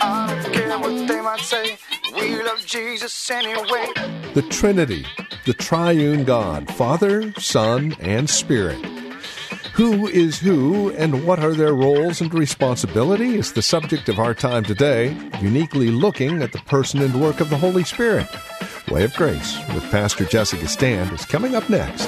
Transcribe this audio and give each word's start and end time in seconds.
I 0.00 0.48
care 0.52 0.78
what 0.78 1.08
they 1.08 1.20
might 1.20 1.40
say. 1.40 1.78
We 2.14 2.42
love 2.42 2.64
Jesus 2.64 3.30
anyway. 3.30 3.92
The 4.34 4.46
Trinity, 4.50 5.06
the 5.44 5.54
triune 5.54 6.24
God, 6.24 6.70
Father, 6.74 7.32
Son, 7.34 7.96
and 8.00 8.28
Spirit. 8.28 8.84
Who 9.74 10.06
is 10.06 10.38
who 10.38 10.90
and 10.92 11.26
what 11.26 11.38
are 11.38 11.52
their 11.52 11.74
roles 11.74 12.22
and 12.22 12.32
responsibility 12.32 13.36
is 13.36 13.52
the 13.52 13.60
subject 13.60 14.08
of 14.08 14.18
our 14.18 14.32
time 14.32 14.64
today, 14.64 15.14
uniquely 15.42 15.90
looking 15.90 16.42
at 16.42 16.52
the 16.52 16.60
person 16.60 17.02
and 17.02 17.20
work 17.20 17.40
of 17.40 17.50
the 17.50 17.58
Holy 17.58 17.84
Spirit. 17.84 18.26
Way 18.88 19.04
of 19.04 19.14
Grace 19.14 19.58
with 19.74 19.90
Pastor 19.90 20.24
Jesse 20.24 20.56
Gistand 20.56 21.12
is 21.12 21.26
coming 21.26 21.54
up 21.54 21.68
next. 21.68 22.06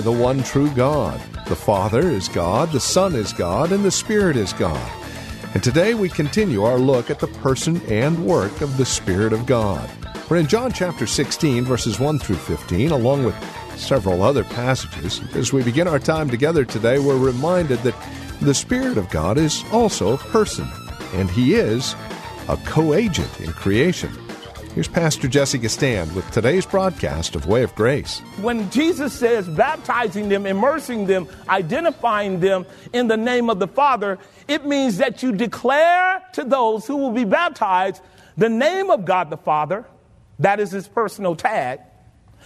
Are 0.00 0.02
the 0.02 0.10
one 0.10 0.42
true 0.42 0.70
God. 0.70 1.20
The 1.46 1.54
Father 1.54 2.00
is 2.00 2.26
God, 2.26 2.72
the 2.72 2.80
Son 2.80 3.14
is 3.14 3.34
God, 3.34 3.70
and 3.70 3.84
the 3.84 3.90
Spirit 3.90 4.34
is 4.34 4.54
God. 4.54 4.90
And 5.52 5.62
today 5.62 5.92
we 5.92 6.08
continue 6.08 6.64
our 6.64 6.78
look 6.78 7.10
at 7.10 7.18
the 7.18 7.26
person 7.26 7.82
and 7.82 8.24
work 8.24 8.62
of 8.62 8.78
the 8.78 8.86
Spirit 8.86 9.34
of 9.34 9.44
God. 9.44 9.90
We're 10.30 10.38
in 10.38 10.46
John 10.46 10.72
chapter 10.72 11.06
16, 11.06 11.64
verses 11.64 12.00
1 12.00 12.18
through 12.18 12.36
15, 12.36 12.92
along 12.92 13.26
with 13.26 13.34
several 13.76 14.22
other 14.22 14.42
passages. 14.42 15.20
As 15.34 15.52
we 15.52 15.62
begin 15.62 15.86
our 15.86 15.98
time 15.98 16.30
together 16.30 16.64
today, 16.64 16.98
we're 16.98 17.18
reminded 17.18 17.80
that 17.80 18.08
the 18.40 18.54
Spirit 18.54 18.96
of 18.96 19.10
God 19.10 19.36
is 19.36 19.62
also 19.70 20.14
a 20.14 20.18
person, 20.18 20.66
and 21.12 21.30
He 21.30 21.56
is 21.56 21.94
a 22.48 22.56
co 22.64 22.94
agent 22.94 23.38
in 23.38 23.52
creation. 23.52 24.10
Here's 24.74 24.86
Pastor 24.86 25.26
Jesse 25.26 25.58
Gistand 25.58 26.14
with 26.14 26.30
today's 26.30 26.64
broadcast 26.64 27.34
of 27.34 27.46
Way 27.46 27.64
of 27.64 27.74
Grace. 27.74 28.20
When 28.40 28.70
Jesus 28.70 29.12
says 29.12 29.48
baptizing 29.48 30.28
them, 30.28 30.46
immersing 30.46 31.06
them, 31.06 31.26
identifying 31.48 32.38
them 32.38 32.64
in 32.92 33.08
the 33.08 33.16
name 33.16 33.50
of 33.50 33.58
the 33.58 33.66
Father, 33.66 34.20
it 34.46 34.64
means 34.64 34.98
that 34.98 35.24
you 35.24 35.32
declare 35.32 36.22
to 36.34 36.44
those 36.44 36.86
who 36.86 36.98
will 36.98 37.10
be 37.10 37.24
baptized 37.24 38.00
the 38.36 38.48
name 38.48 38.92
of 38.92 39.04
God 39.04 39.28
the 39.28 39.36
Father, 39.36 39.84
that 40.38 40.60
is 40.60 40.70
his 40.70 40.86
personal 40.86 41.34
tag, 41.34 41.80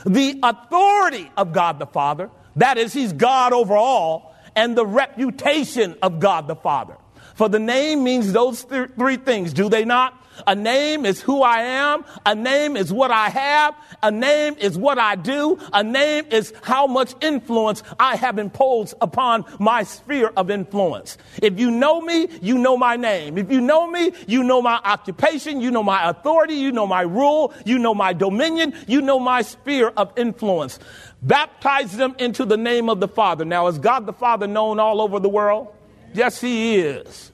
the 0.06 0.40
authority 0.42 1.30
of 1.36 1.52
God 1.52 1.78
the 1.78 1.86
Father, 1.86 2.30
that 2.56 2.78
is 2.78 2.94
he's 2.94 3.12
God 3.12 3.52
over 3.52 3.76
all, 3.76 4.34
and 4.56 4.74
the 4.74 4.86
reputation 4.86 5.94
of 6.00 6.20
God 6.20 6.48
the 6.48 6.56
Father. 6.56 6.96
For 7.34 7.50
the 7.50 7.58
name 7.58 8.02
means 8.02 8.32
those 8.32 8.64
th- 8.64 8.92
three 8.96 9.18
things, 9.18 9.52
do 9.52 9.68
they 9.68 9.84
not? 9.84 10.23
A 10.46 10.54
name 10.54 11.04
is 11.06 11.20
who 11.20 11.42
I 11.42 11.60
am. 11.60 12.04
A 12.26 12.34
name 12.34 12.76
is 12.76 12.92
what 12.92 13.10
I 13.10 13.28
have. 13.28 13.74
A 14.02 14.10
name 14.10 14.56
is 14.58 14.76
what 14.76 14.98
I 14.98 15.14
do. 15.14 15.58
A 15.72 15.82
name 15.82 16.26
is 16.30 16.52
how 16.62 16.86
much 16.86 17.14
influence 17.20 17.82
I 17.98 18.16
have 18.16 18.38
imposed 18.38 18.94
upon 19.00 19.44
my 19.58 19.82
sphere 19.82 20.32
of 20.36 20.50
influence. 20.50 21.18
If 21.42 21.58
you 21.58 21.70
know 21.70 22.00
me, 22.00 22.28
you 22.42 22.58
know 22.58 22.76
my 22.76 22.96
name. 22.96 23.38
If 23.38 23.50
you 23.50 23.60
know 23.60 23.90
me, 23.90 24.12
you 24.26 24.42
know 24.42 24.60
my 24.60 24.80
occupation. 24.84 25.60
You 25.60 25.70
know 25.70 25.82
my 25.82 26.08
authority. 26.10 26.54
You 26.54 26.72
know 26.72 26.86
my 26.86 27.02
rule. 27.02 27.52
You 27.64 27.78
know 27.78 27.94
my 27.94 28.12
dominion. 28.12 28.74
You 28.86 29.00
know 29.02 29.18
my 29.18 29.42
sphere 29.42 29.88
of 29.96 30.12
influence. 30.16 30.78
Baptize 31.22 31.96
them 31.96 32.14
into 32.18 32.44
the 32.44 32.56
name 32.56 32.90
of 32.90 33.00
the 33.00 33.08
Father. 33.08 33.44
Now, 33.46 33.66
is 33.68 33.78
God 33.78 34.04
the 34.04 34.12
Father 34.12 34.46
known 34.46 34.78
all 34.78 35.00
over 35.00 35.18
the 35.18 35.28
world? 35.28 35.68
Yes, 36.12 36.40
He 36.40 36.76
is. 36.76 37.32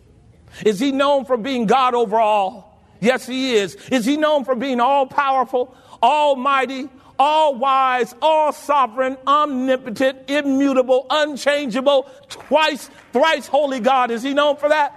Is 0.65 0.79
He 0.79 0.93
known 0.93 1.25
for 1.25 1.37
being 1.37 1.67
God 1.67 1.95
over 1.95 2.19
all? 2.19 2.70
Yes, 3.01 3.27
he 3.27 3.55
is. 3.55 3.75
Is 3.91 4.05
he 4.05 4.17
known 4.17 4.45
for 4.45 4.55
being 4.55 4.81
all 4.81 5.07
powerful, 5.07 5.75
almighty, 6.03 6.89
all 7.19 7.55
wise, 7.55 8.15
all 8.23 8.53
sovereign, 8.53 9.17
omnipotent, 9.27 10.31
immutable, 10.31 11.07
unchangeable, 11.11 12.09
twice, 12.29 12.91
thrice 13.13 13.47
holy 13.47 13.81
God? 13.81 14.11
Is 14.11 14.23
he 14.23 14.35
known 14.35 14.57
for 14.57 14.69
that? 14.69 14.97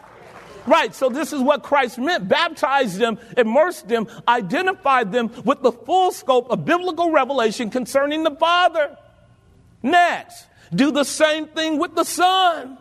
Right, 0.65 0.95
so 0.95 1.09
this 1.09 1.33
is 1.33 1.41
what 1.41 1.63
Christ 1.63 1.97
meant. 1.97 2.29
Baptized 2.29 2.97
them, 2.97 3.19
immersed 3.37 3.89
them, 3.89 4.07
identified 4.27 5.11
them 5.11 5.31
with 5.43 5.61
the 5.61 5.73
full 5.73 6.11
scope 6.11 6.49
of 6.49 6.63
biblical 6.63 7.11
revelation 7.11 7.69
concerning 7.69 8.23
the 8.23 8.31
Father. 8.31 8.97
Next, 9.81 10.45
do 10.73 10.91
the 10.91 11.03
same 11.03 11.47
thing 11.47 11.79
with 11.79 11.95
the 11.95 12.05
Son. 12.05 12.77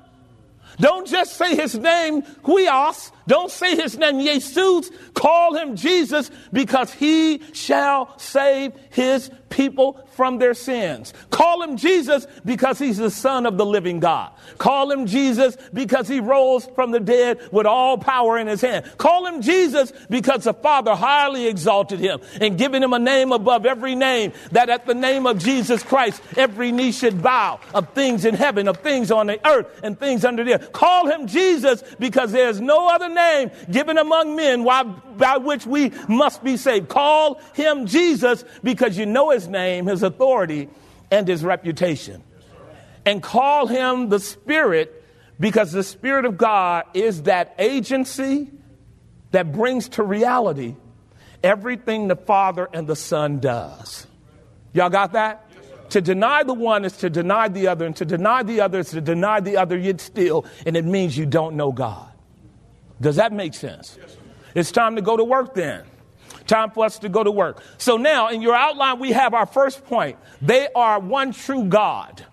Don't 0.79 1.07
just 1.07 1.37
say 1.37 1.57
his 1.57 1.77
name, 1.77 2.23
Huios. 2.23 3.11
Don't 3.27 3.51
say 3.51 3.77
his 3.77 3.97
name, 3.97 4.21
Jesus. 4.21 4.91
Call 5.15 5.55
him 5.55 5.77
Jesus 5.77 6.31
because 6.53 6.93
he 6.93 7.43
shall 7.53 8.19
save 8.19 8.73
his 8.91 9.31
people 9.53 10.07
from 10.13 10.39
their 10.39 10.55
sins. 10.55 11.13
Call 11.31 11.63
him 11.63 11.77
Jesus 11.77 12.27
because 12.45 12.79
he's 12.79 12.99
the 12.99 13.11
son 13.11 13.47
of 13.47 13.57
the 13.57 13.67
living 13.67 14.01
God. 14.01 14.33
Call 14.59 14.91
him 14.91 15.07
Jesus 15.07 15.57
because 15.73 16.09
he 16.09 16.21
rose 16.21 16.67
from 16.75 16.91
the 16.91 17.01
dead 17.01 17.39
with 17.53 17.67
all 17.67 17.99
power 17.99 18.39
in 18.39 18.47
his 18.47 18.61
hand. 18.61 18.91
Call 18.99 19.27
him 19.27 19.43
Jesus 19.43 19.93
because 20.11 20.45
the 20.45 20.55
Father 20.55 20.95
highly 20.95 21.47
exalted 21.47 22.01
him 22.01 22.21
and 22.41 22.59
given 22.59 22.83
him 22.83 22.93
a 22.93 22.99
name 22.99 23.33
above 23.33 23.67
every 23.67 23.95
name 23.95 24.33
that 24.53 24.69
at 24.71 24.87
the 24.87 24.95
name 24.95 25.27
of 25.27 25.39
Jesus 25.39 25.83
Christ, 25.83 26.23
every 26.37 26.73
knee 26.73 26.93
should 26.93 27.23
bow 27.23 27.61
of 27.75 27.93
things 27.93 28.25
in 28.25 28.35
heaven, 28.35 28.69
of 28.69 28.79
things 28.79 29.11
on 29.11 29.27
the 29.27 29.47
earth 29.47 29.81
and 29.83 29.99
things 29.99 30.25
under 30.25 30.45
the 30.45 30.55
earth. 30.55 30.73
Call 30.73 31.07
him 31.09 31.27
Jesus 31.27 31.83
because 31.99 32.33
there's 32.33 32.61
no 32.61 32.89
other 32.89 33.09
name 33.09 33.22
given 33.71 33.99
among 33.99 34.37
men 34.37 34.65
why, 34.65 34.83
by 34.83 35.37
which 35.39 35.67
we 35.67 35.93
must 36.09 36.43
be 36.43 36.57
saved. 36.57 36.89
Call 36.89 37.41
him 37.55 37.87
Jesus 37.87 38.45
because 38.63 38.97
you 38.97 39.07
know 39.07 39.31
his 39.31 39.49
name, 39.49 39.87
his 39.87 40.03
authority, 40.03 40.69
and 41.11 41.27
his 41.27 41.45
reputation. 41.45 42.23
And 43.05 43.23
call 43.23 43.67
him 43.67 44.09
the 44.09 44.21
Spirit 44.21 45.03
because 45.41 45.73
the 45.73 45.83
Spirit 45.83 46.25
of 46.25 46.37
God 46.37 46.85
is 46.95 47.23
that 47.23 47.55
agency 47.59 48.51
that 49.33 49.53
brings 49.53 49.89
to 49.91 50.03
reality 50.03 50.77
everything 51.43 52.09
the 52.09 52.17
Father 52.17 52.69
and 52.73 52.87
the 52.87 52.97
Son 52.97 53.41
does. 53.41 54.07
Y'all 54.73 54.91
got 54.91 55.13
that? 55.13 55.49
To 55.91 56.01
deny 56.01 56.43
the 56.43 56.55
one 56.55 56.85
is 56.85 56.97
to 56.99 57.11
deny 57.11 57.49
the 57.49 57.69
other, 57.69 57.85
and 57.85 57.95
to 57.97 58.05
deny 58.05 58.43
the 58.43 58.61
other 58.63 58.79
is 58.79 58.91
to 58.91 59.01
deny 59.01 59.41
the 59.41 59.59
other 59.59 59.77
yet 59.77 60.01
still, 60.01 60.47
and 60.65 60.77
it 60.77 60.85
means 60.85 61.19
you 61.19 61.27
don't 61.27 61.57
know 61.57 61.73
God. 61.73 62.12
Does 63.03 63.17
that 63.17 63.33
make 63.33 63.53
sense? 63.53 63.99
It's 64.55 64.71
time 64.71 64.95
to 64.97 65.03
go 65.03 65.17
to 65.17 65.25
work 65.25 65.55
then. 65.55 65.85
Time 66.47 66.71
for 66.71 66.85
us 66.85 67.01
to 67.01 67.09
go 67.09 67.25
to 67.25 67.31
work. 67.31 67.61
So 67.79 67.97
now, 67.97 68.29
in 68.29 68.43
your 68.43 68.55
outline, 68.55 69.01
we 69.01 69.13
have 69.13 69.35
our 69.35 69.47
first 69.47 69.85
point. 69.85 70.19
They 70.41 70.69
are 70.75 71.01
one 71.01 71.33
true 71.33 71.65
God. 71.65 72.25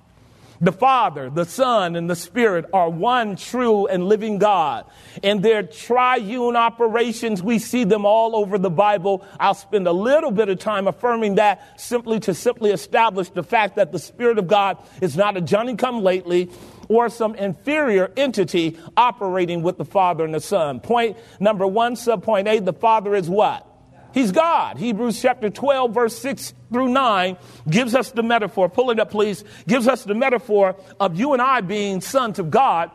The 0.61 0.71
Father, 0.71 1.29
the 1.29 1.45
Son, 1.45 1.95
and 1.95 2.09
the 2.09 2.15
Spirit 2.15 2.65
are 2.73 2.89
one 2.89 3.35
true 3.35 3.87
and 3.87 4.07
living 4.07 4.37
God. 4.37 4.85
In 5.23 5.41
their 5.41 5.63
triune 5.63 6.55
operations, 6.55 7.41
we 7.41 7.59
see 7.59 7.85
them 7.85 8.05
all 8.05 8.35
over 8.35 8.57
the 8.57 8.69
Bible. 8.69 9.25
I'll 9.39 9.53
spend 9.53 9.87
a 9.87 9.93
little 9.93 10.31
bit 10.31 10.49
of 10.49 10.59
time 10.59 10.87
affirming 10.87 11.35
that 11.35 11.79
simply 11.79 12.19
to 12.21 12.33
simply 12.33 12.71
establish 12.71 13.29
the 13.29 13.43
fact 13.43 13.77
that 13.77 13.91
the 13.91 13.99
Spirit 13.99 14.37
of 14.37 14.47
God 14.47 14.77
is 15.01 15.15
not 15.15 15.37
a 15.37 15.41
Johnny 15.41 15.75
come 15.75 16.03
lately 16.03 16.51
or 16.89 17.07
some 17.07 17.35
inferior 17.35 18.11
entity 18.17 18.77
operating 18.97 19.61
with 19.61 19.77
the 19.77 19.85
Father 19.85 20.25
and 20.25 20.33
the 20.33 20.41
Son. 20.41 20.81
Point 20.81 21.17
number 21.39 21.65
one, 21.65 21.95
subpoint 21.95 22.47
A, 22.47 22.59
the 22.59 22.73
Father 22.73 23.15
is 23.15 23.29
what? 23.29 23.65
He's 24.13 24.31
God. 24.31 24.77
Hebrews 24.77 25.21
chapter 25.21 25.49
12, 25.49 25.93
verse 25.93 26.17
6 26.17 26.53
through 26.73 26.89
9 26.89 27.37
gives 27.69 27.93
us 27.93 28.11
the 28.11 28.23
metaphor. 28.23 28.67
Pull 28.67 28.89
it 28.89 28.99
up, 28.99 29.11
please. 29.11 29.43
Gives 29.67 29.87
us 29.87 30.03
the 30.03 30.15
metaphor 30.15 30.75
of 30.99 31.17
you 31.17 31.33
and 31.33 31.41
I 31.41 31.61
being 31.61 32.01
sons 32.01 32.39
of 32.39 32.49
God. 32.49 32.89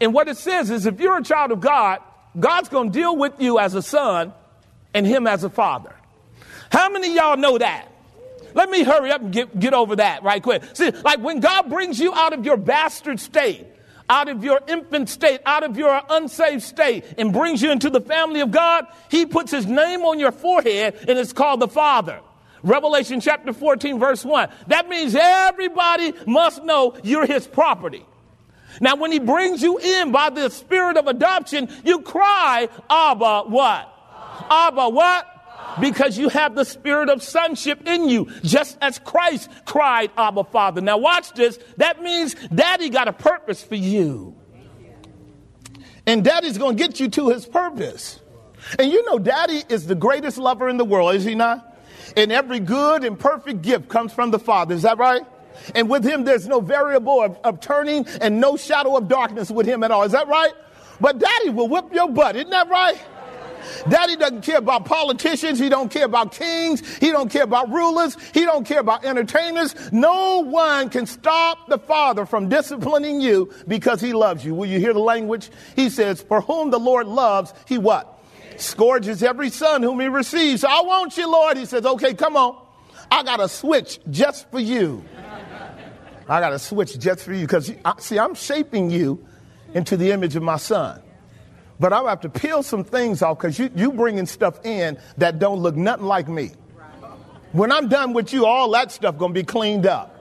And 0.00 0.14
what 0.14 0.28
it 0.28 0.36
says 0.36 0.70
is 0.70 0.86
if 0.86 1.00
you're 1.00 1.18
a 1.18 1.22
child 1.22 1.50
of 1.50 1.60
God, 1.60 1.98
God's 2.38 2.68
going 2.68 2.92
to 2.92 2.98
deal 2.98 3.16
with 3.16 3.40
you 3.40 3.58
as 3.58 3.74
a 3.74 3.82
son 3.82 4.32
and 4.94 5.04
him 5.04 5.26
as 5.26 5.42
a 5.42 5.50
father. 5.50 5.94
How 6.70 6.88
many 6.88 7.08
of 7.08 7.14
y'all 7.16 7.36
know 7.36 7.58
that? 7.58 7.89
Let 8.54 8.70
me 8.70 8.82
hurry 8.82 9.10
up 9.10 9.20
and 9.20 9.32
get, 9.32 9.58
get 9.58 9.74
over 9.74 9.96
that 9.96 10.22
right 10.22 10.42
quick. 10.42 10.62
See, 10.74 10.90
like 10.90 11.20
when 11.20 11.40
God 11.40 11.68
brings 11.68 11.98
you 11.98 12.12
out 12.14 12.32
of 12.32 12.44
your 12.44 12.56
bastard 12.56 13.20
state, 13.20 13.66
out 14.08 14.28
of 14.28 14.42
your 14.42 14.60
infant 14.66 15.08
state, 15.08 15.40
out 15.46 15.62
of 15.62 15.78
your 15.78 16.02
unsaved 16.10 16.62
state, 16.62 17.04
and 17.16 17.32
brings 17.32 17.62
you 17.62 17.70
into 17.70 17.90
the 17.90 18.00
family 18.00 18.40
of 18.40 18.50
God, 18.50 18.86
he 19.08 19.24
puts 19.24 19.52
his 19.52 19.66
name 19.66 20.00
on 20.02 20.18
your 20.18 20.32
forehead 20.32 20.96
and 21.08 21.18
it's 21.18 21.32
called 21.32 21.60
the 21.60 21.68
Father. 21.68 22.20
Revelation 22.62 23.20
chapter 23.20 23.52
14, 23.52 23.98
verse 23.98 24.24
1. 24.24 24.50
That 24.66 24.88
means 24.88 25.14
everybody 25.14 26.12
must 26.26 26.62
know 26.64 26.96
you're 27.02 27.26
his 27.26 27.46
property. 27.46 28.04
Now, 28.80 28.96
when 28.96 29.10
he 29.12 29.18
brings 29.18 29.62
you 29.62 29.78
in 29.78 30.12
by 30.12 30.30
the 30.30 30.48
spirit 30.50 30.96
of 30.96 31.06
adoption, 31.06 31.68
you 31.84 32.02
cry, 32.02 32.68
Abba, 32.88 33.42
what? 33.48 33.92
Abba, 34.50 34.88
what? 34.88 35.39
Because 35.78 36.18
you 36.18 36.28
have 36.30 36.54
the 36.54 36.64
spirit 36.64 37.08
of 37.08 37.22
sonship 37.22 37.86
in 37.86 38.08
you, 38.08 38.30
just 38.42 38.78
as 38.80 38.98
Christ 38.98 39.50
cried, 39.66 40.10
Abba, 40.16 40.44
Father. 40.44 40.80
Now, 40.80 40.98
watch 40.98 41.32
this. 41.34 41.58
That 41.76 42.02
means 42.02 42.34
daddy 42.54 42.88
got 42.88 43.08
a 43.08 43.12
purpose 43.12 43.62
for 43.62 43.76
you. 43.76 44.36
And 46.06 46.24
daddy's 46.24 46.58
going 46.58 46.76
to 46.76 46.82
get 46.82 46.98
you 46.98 47.08
to 47.10 47.28
his 47.28 47.46
purpose. 47.46 48.20
And 48.78 48.90
you 48.90 49.04
know, 49.06 49.18
daddy 49.18 49.62
is 49.68 49.86
the 49.86 49.94
greatest 49.94 50.38
lover 50.38 50.68
in 50.68 50.76
the 50.76 50.84
world, 50.84 51.14
is 51.14 51.24
he 51.24 51.34
not? 51.34 51.78
And 52.16 52.32
every 52.32 52.60
good 52.60 53.04
and 53.04 53.18
perfect 53.18 53.62
gift 53.62 53.88
comes 53.88 54.12
from 54.12 54.30
the 54.30 54.38
Father. 54.38 54.74
Is 54.74 54.82
that 54.82 54.98
right? 54.98 55.22
And 55.74 55.88
with 55.88 56.04
him, 56.04 56.24
there's 56.24 56.46
no 56.46 56.60
variable 56.60 57.22
of, 57.22 57.38
of 57.44 57.60
turning 57.60 58.06
and 58.20 58.40
no 58.40 58.56
shadow 58.56 58.96
of 58.96 59.08
darkness 59.08 59.50
with 59.50 59.66
him 59.66 59.84
at 59.84 59.90
all. 59.90 60.02
Is 60.02 60.12
that 60.12 60.28
right? 60.28 60.52
But 61.00 61.18
daddy 61.18 61.50
will 61.50 61.68
whip 61.68 61.92
your 61.92 62.08
butt. 62.08 62.36
Isn't 62.36 62.50
that 62.50 62.68
right? 62.68 63.00
Daddy 63.88 64.16
doesn't 64.16 64.42
care 64.42 64.58
about 64.58 64.84
politicians. 64.84 65.58
He 65.58 65.68
don't 65.68 65.90
care 65.90 66.04
about 66.04 66.32
kings. 66.32 66.96
He 66.98 67.10
don't 67.10 67.30
care 67.30 67.44
about 67.44 67.70
rulers. 67.70 68.16
He 68.32 68.44
don't 68.44 68.66
care 68.66 68.80
about 68.80 69.04
entertainers. 69.04 69.74
No 69.92 70.40
one 70.40 70.90
can 70.90 71.06
stop 71.06 71.68
the 71.68 71.78
father 71.78 72.26
from 72.26 72.48
disciplining 72.48 73.20
you 73.20 73.52
because 73.68 74.00
he 74.00 74.12
loves 74.12 74.44
you. 74.44 74.54
Will 74.54 74.66
you 74.66 74.78
hear 74.78 74.92
the 74.92 75.00
language? 75.00 75.50
He 75.76 75.88
says, 75.88 76.22
for 76.22 76.40
whom 76.40 76.70
the 76.70 76.78
Lord 76.78 77.06
loves, 77.06 77.54
he 77.66 77.78
what? 77.78 78.18
Scourges 78.56 79.22
every 79.22 79.50
son 79.50 79.82
whom 79.82 80.00
he 80.00 80.08
receives. 80.08 80.64
I 80.64 80.82
want 80.82 81.16
you, 81.16 81.30
Lord. 81.30 81.56
He 81.56 81.64
says, 81.64 81.86
okay, 81.86 82.14
come 82.14 82.36
on. 82.36 82.56
I 83.10 83.22
got 83.22 83.40
a 83.40 83.48
switch 83.48 83.98
just 84.10 84.50
for 84.50 84.60
you. 84.60 85.04
I 86.28 86.40
got 86.40 86.52
a 86.52 86.58
switch 86.58 86.98
just 86.98 87.24
for 87.24 87.32
you 87.32 87.40
because, 87.40 87.72
see, 87.98 88.18
I'm 88.18 88.34
shaping 88.34 88.90
you 88.90 89.26
into 89.74 89.96
the 89.96 90.12
image 90.12 90.36
of 90.36 90.42
my 90.42 90.58
son. 90.58 91.02
But 91.80 91.94
I 91.94 92.02
have 92.02 92.20
to 92.20 92.28
peel 92.28 92.62
some 92.62 92.84
things 92.84 93.22
off 93.22 93.38
because 93.38 93.58
you, 93.58 93.70
you 93.74 93.90
bringing 93.90 94.26
stuff 94.26 94.64
in 94.64 94.98
that 95.16 95.38
don't 95.38 95.60
look 95.60 95.76
nothing 95.76 96.04
like 96.04 96.28
me. 96.28 96.50
When 97.52 97.72
I'm 97.72 97.88
done 97.88 98.12
with 98.12 98.34
you, 98.34 98.44
all 98.44 98.70
that 98.72 98.92
stuff 98.92 99.18
to 99.18 99.28
be 99.30 99.42
cleaned 99.42 99.86
up. 99.86 100.14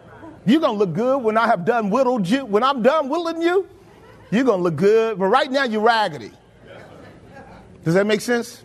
You're 0.46 0.62
to 0.62 0.72
look 0.72 0.94
good 0.94 1.18
when 1.22 1.38
I 1.38 1.48
have 1.48 1.66
done 1.66 1.90
whittled 1.90 2.28
you. 2.28 2.46
When 2.46 2.64
I'm 2.64 2.82
done 2.82 3.10
whittling 3.10 3.42
you, 3.42 3.68
you're 4.32 4.46
to 4.46 4.56
look 4.56 4.78
good. 4.78 5.20
But 5.20 5.26
right 5.26 5.52
now, 5.52 5.66
you're 5.66 5.82
raggedy. 5.82 6.32
Does 7.84 7.94
that 7.94 8.08
make 8.08 8.22
sense? 8.22 8.64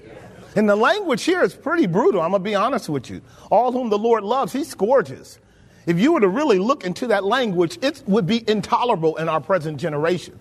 And 0.57 0.69
the 0.69 0.77
language 0.77 1.25
here 1.25 1.43
is 1.43 1.53
pretty 1.53 1.87
brutal. 1.87 2.23
I'm 2.23 2.31
to 2.31 2.39
be 2.39 2.55
honest 2.55 2.89
with 2.89 3.11
you. 3.11 3.23
All 3.51 3.73
whom 3.73 3.91
the 3.91 3.99
Lord 3.99 4.23
loves, 4.23 4.53
he 4.53 4.63
scourges. 4.63 5.41
If 5.87 5.99
you 5.99 6.13
were 6.13 6.21
to 6.21 6.29
really 6.29 6.59
look 6.59 6.85
into 6.85 7.09
that 7.09 7.25
language, 7.25 7.77
it 7.83 8.05
would 8.07 8.27
be 8.27 8.49
intolerable 8.49 9.17
in 9.17 9.29
our 9.29 9.41
present 9.41 9.79
generation. 9.79 10.39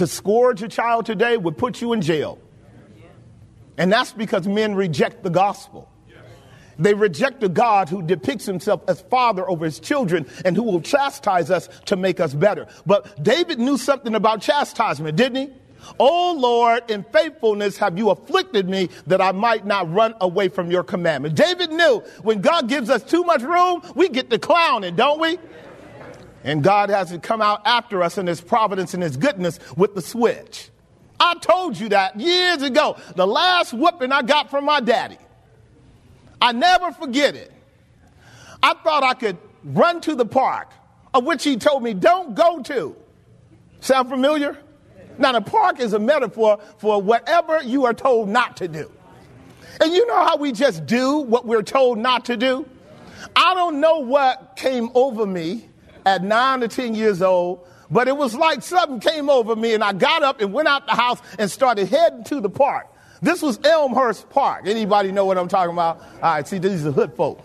To 0.00 0.06
scourge 0.06 0.62
a 0.62 0.68
child 0.68 1.04
today 1.04 1.36
would 1.36 1.58
put 1.58 1.82
you 1.82 1.92
in 1.92 2.00
jail. 2.00 2.38
And 3.76 3.92
that's 3.92 4.14
because 4.14 4.48
men 4.48 4.74
reject 4.74 5.22
the 5.22 5.28
gospel. 5.28 5.90
They 6.78 6.94
reject 6.94 7.42
a 7.42 7.50
God 7.50 7.90
who 7.90 8.00
depicts 8.00 8.46
himself 8.46 8.80
as 8.88 9.02
father 9.02 9.46
over 9.46 9.66
his 9.66 9.78
children 9.78 10.26
and 10.46 10.56
who 10.56 10.62
will 10.62 10.80
chastise 10.80 11.50
us 11.50 11.68
to 11.84 11.96
make 11.96 12.18
us 12.18 12.32
better. 12.32 12.66
But 12.86 13.22
David 13.22 13.58
knew 13.58 13.76
something 13.76 14.14
about 14.14 14.40
chastisement, 14.40 15.18
didn't 15.18 15.48
he? 15.48 15.54
Oh 15.98 16.34
Lord, 16.34 16.90
in 16.90 17.04
faithfulness 17.12 17.76
have 17.76 17.98
you 17.98 18.08
afflicted 18.08 18.70
me 18.70 18.88
that 19.06 19.20
I 19.20 19.32
might 19.32 19.66
not 19.66 19.92
run 19.92 20.14
away 20.22 20.48
from 20.48 20.70
your 20.70 20.82
commandment. 20.82 21.34
David 21.34 21.72
knew 21.72 22.02
when 22.22 22.40
God 22.40 22.70
gives 22.70 22.88
us 22.88 23.02
too 23.02 23.22
much 23.24 23.42
room, 23.42 23.82
we 23.94 24.08
get 24.08 24.30
to 24.30 24.38
clowning, 24.38 24.96
don't 24.96 25.20
we? 25.20 25.38
And 26.42 26.62
God 26.62 26.90
has 26.90 27.10
to 27.10 27.18
come 27.18 27.42
out 27.42 27.62
after 27.66 28.02
us 28.02 28.16
in 28.18 28.26
his 28.26 28.40
providence 28.40 28.94
and 28.94 29.02
his 29.02 29.16
goodness 29.16 29.58
with 29.76 29.94
the 29.94 30.02
switch. 30.02 30.70
I 31.18 31.34
told 31.34 31.78
you 31.78 31.90
that 31.90 32.18
years 32.18 32.62
ago. 32.62 32.96
The 33.14 33.26
last 33.26 33.74
whooping 33.74 34.10
I 34.10 34.22
got 34.22 34.50
from 34.50 34.64
my 34.64 34.80
daddy. 34.80 35.18
I 36.40 36.52
never 36.52 36.92
forget 36.92 37.34
it. 37.34 37.52
I 38.62 38.74
thought 38.74 39.02
I 39.02 39.14
could 39.14 39.36
run 39.64 40.00
to 40.02 40.14
the 40.14 40.24
park, 40.24 40.72
of 41.12 41.24
which 41.24 41.44
he 41.44 41.56
told 41.56 41.82
me, 41.82 41.92
don't 41.92 42.34
go 42.34 42.62
to. 42.62 42.96
Sound 43.80 44.08
familiar? 44.08 44.56
Now, 45.18 45.32
the 45.32 45.42
park 45.42 45.80
is 45.80 45.92
a 45.92 45.98
metaphor 45.98 46.58
for 46.78 47.02
whatever 47.02 47.62
you 47.62 47.84
are 47.84 47.92
told 47.92 48.30
not 48.30 48.56
to 48.58 48.68
do. 48.68 48.90
And 49.82 49.92
you 49.92 50.06
know 50.06 50.24
how 50.24 50.36
we 50.36 50.52
just 50.52 50.86
do 50.86 51.18
what 51.18 51.46
we're 51.46 51.62
told 51.62 51.98
not 51.98 52.24
to 52.26 52.36
do? 52.36 52.66
I 53.36 53.54
don't 53.54 53.80
know 53.80 53.98
what 53.98 54.56
came 54.56 54.90
over 54.94 55.26
me 55.26 55.69
at 56.06 56.22
nine 56.22 56.62
or 56.62 56.68
10 56.68 56.94
years 56.94 57.22
old, 57.22 57.66
but 57.90 58.08
it 58.08 58.16
was 58.16 58.34
like 58.34 58.62
something 58.62 59.00
came 59.00 59.28
over 59.28 59.56
me 59.56 59.74
and 59.74 59.82
I 59.82 59.92
got 59.92 60.22
up 60.22 60.40
and 60.40 60.52
went 60.52 60.68
out 60.68 60.86
the 60.86 60.94
house 60.94 61.20
and 61.38 61.50
started 61.50 61.88
heading 61.88 62.24
to 62.24 62.40
the 62.40 62.50
park. 62.50 62.86
This 63.22 63.42
was 63.42 63.60
Elmhurst 63.64 64.30
Park. 64.30 64.66
Anybody 64.66 65.12
know 65.12 65.26
what 65.26 65.36
I'm 65.36 65.48
talking 65.48 65.74
about? 65.74 66.00
All 66.00 66.20
right, 66.22 66.48
see, 66.48 66.58
these 66.58 66.86
are 66.86 66.92
hood 66.92 67.14
folk. 67.14 67.44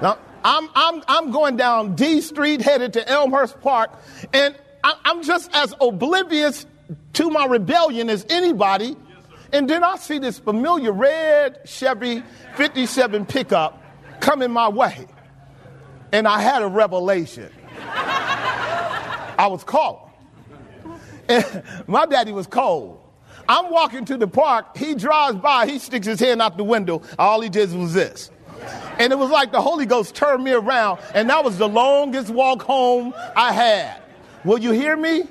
Now, 0.00 0.18
I'm, 0.44 0.68
I'm, 0.74 1.02
I'm 1.06 1.30
going 1.30 1.56
down 1.56 1.94
D 1.94 2.20
Street 2.20 2.62
headed 2.62 2.94
to 2.94 3.08
Elmhurst 3.08 3.60
Park, 3.60 3.90
and 4.32 4.56
I, 4.82 4.94
I'm 5.04 5.22
just 5.22 5.50
as 5.54 5.74
oblivious 5.80 6.66
to 7.14 7.30
my 7.30 7.46
rebellion 7.46 8.08
as 8.08 8.26
anybody. 8.28 8.96
And 9.52 9.68
then 9.68 9.84
I 9.84 9.96
see 9.96 10.18
this 10.18 10.38
familiar 10.38 10.92
red 10.92 11.60
Chevy 11.66 12.22
57 12.56 13.26
pickup 13.26 13.82
coming 14.20 14.50
my 14.50 14.68
way. 14.68 15.06
And 16.10 16.26
I 16.26 16.40
had 16.40 16.62
a 16.62 16.68
revelation. 16.68 17.50
I 17.78 19.46
was. 19.48 19.64
And 21.28 21.62
my 21.86 22.06
daddy 22.06 22.32
was 22.32 22.46
cold. 22.46 23.00
I'm 23.48 23.70
walking 23.70 24.04
to 24.06 24.16
the 24.16 24.28
park. 24.28 24.76
He 24.76 24.94
drives 24.94 25.36
by. 25.38 25.66
He 25.66 25.78
sticks 25.78 26.06
his 26.06 26.20
hand 26.20 26.40
out 26.40 26.56
the 26.56 26.64
window. 26.64 27.02
All 27.18 27.40
he 27.40 27.48
did 27.48 27.72
was 27.72 27.92
this. 27.94 28.30
And 28.98 29.12
it 29.12 29.18
was 29.18 29.30
like 29.30 29.50
the 29.52 29.60
Holy 29.60 29.86
Ghost 29.86 30.14
turned 30.14 30.44
me 30.44 30.52
around. 30.52 31.00
And 31.14 31.28
that 31.30 31.44
was 31.44 31.58
the 31.58 31.68
longest 31.68 32.30
walk 32.30 32.62
home 32.62 33.14
I 33.36 33.52
had. 33.52 34.02
Will 34.44 34.58
you 34.58 34.70
hear 34.72 34.96
me? 34.96 35.24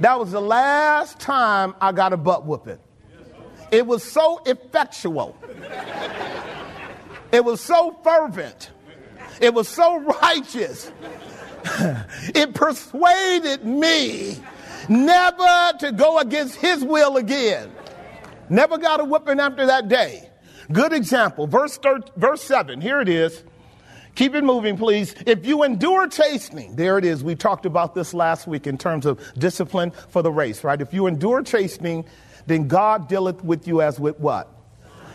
That 0.00 0.18
was 0.18 0.32
the 0.32 0.40
last 0.40 1.20
time 1.20 1.74
I 1.80 1.92
got 1.92 2.12
a 2.12 2.16
butt 2.16 2.44
whooping. 2.44 2.78
It 3.70 3.86
was 3.86 4.02
so 4.02 4.42
effectual. 4.44 5.36
It 7.32 7.44
was 7.44 7.60
so 7.60 7.96
fervent. 8.04 8.70
It 9.40 9.54
was 9.54 9.68
so 9.68 10.00
righteous. 10.00 10.92
It 12.34 12.54
persuaded 12.54 13.64
me 13.64 14.38
never 14.88 15.78
to 15.78 15.92
go 15.92 16.18
against 16.18 16.56
his 16.56 16.84
will 16.84 17.16
again. 17.16 17.72
Never 18.48 18.78
got 18.78 19.00
a 19.00 19.04
whooping 19.04 19.40
after 19.40 19.66
that 19.66 19.88
day. 19.88 20.28
Good 20.72 20.92
example. 20.92 21.46
Verse, 21.46 21.76
thir- 21.78 22.02
verse 22.16 22.42
7. 22.42 22.80
Here 22.80 23.00
it 23.00 23.08
is. 23.08 23.42
Keep 24.14 24.36
it 24.36 24.44
moving, 24.44 24.76
please. 24.76 25.14
If 25.26 25.44
you 25.44 25.64
endure 25.64 26.06
chastening, 26.06 26.76
there 26.76 26.98
it 26.98 27.04
is. 27.04 27.24
We 27.24 27.34
talked 27.34 27.66
about 27.66 27.94
this 27.94 28.14
last 28.14 28.46
week 28.46 28.66
in 28.66 28.78
terms 28.78 29.06
of 29.06 29.20
discipline 29.36 29.90
for 30.08 30.22
the 30.22 30.30
race, 30.30 30.62
right? 30.62 30.80
If 30.80 30.94
you 30.94 31.06
endure 31.06 31.42
chastening, 31.42 32.04
then 32.46 32.68
God 32.68 33.08
dealeth 33.08 33.42
with 33.42 33.66
you 33.66 33.82
as 33.82 33.98
with 33.98 34.18
what? 34.20 34.48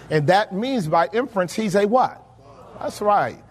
And 0.10 0.28
that 0.28 0.54
means 0.54 0.88
by 0.88 1.08
inference, 1.14 1.54
he's 1.54 1.76
a 1.76 1.86
what? 1.86 2.22
That's 2.80 3.02
right. 3.02 3.42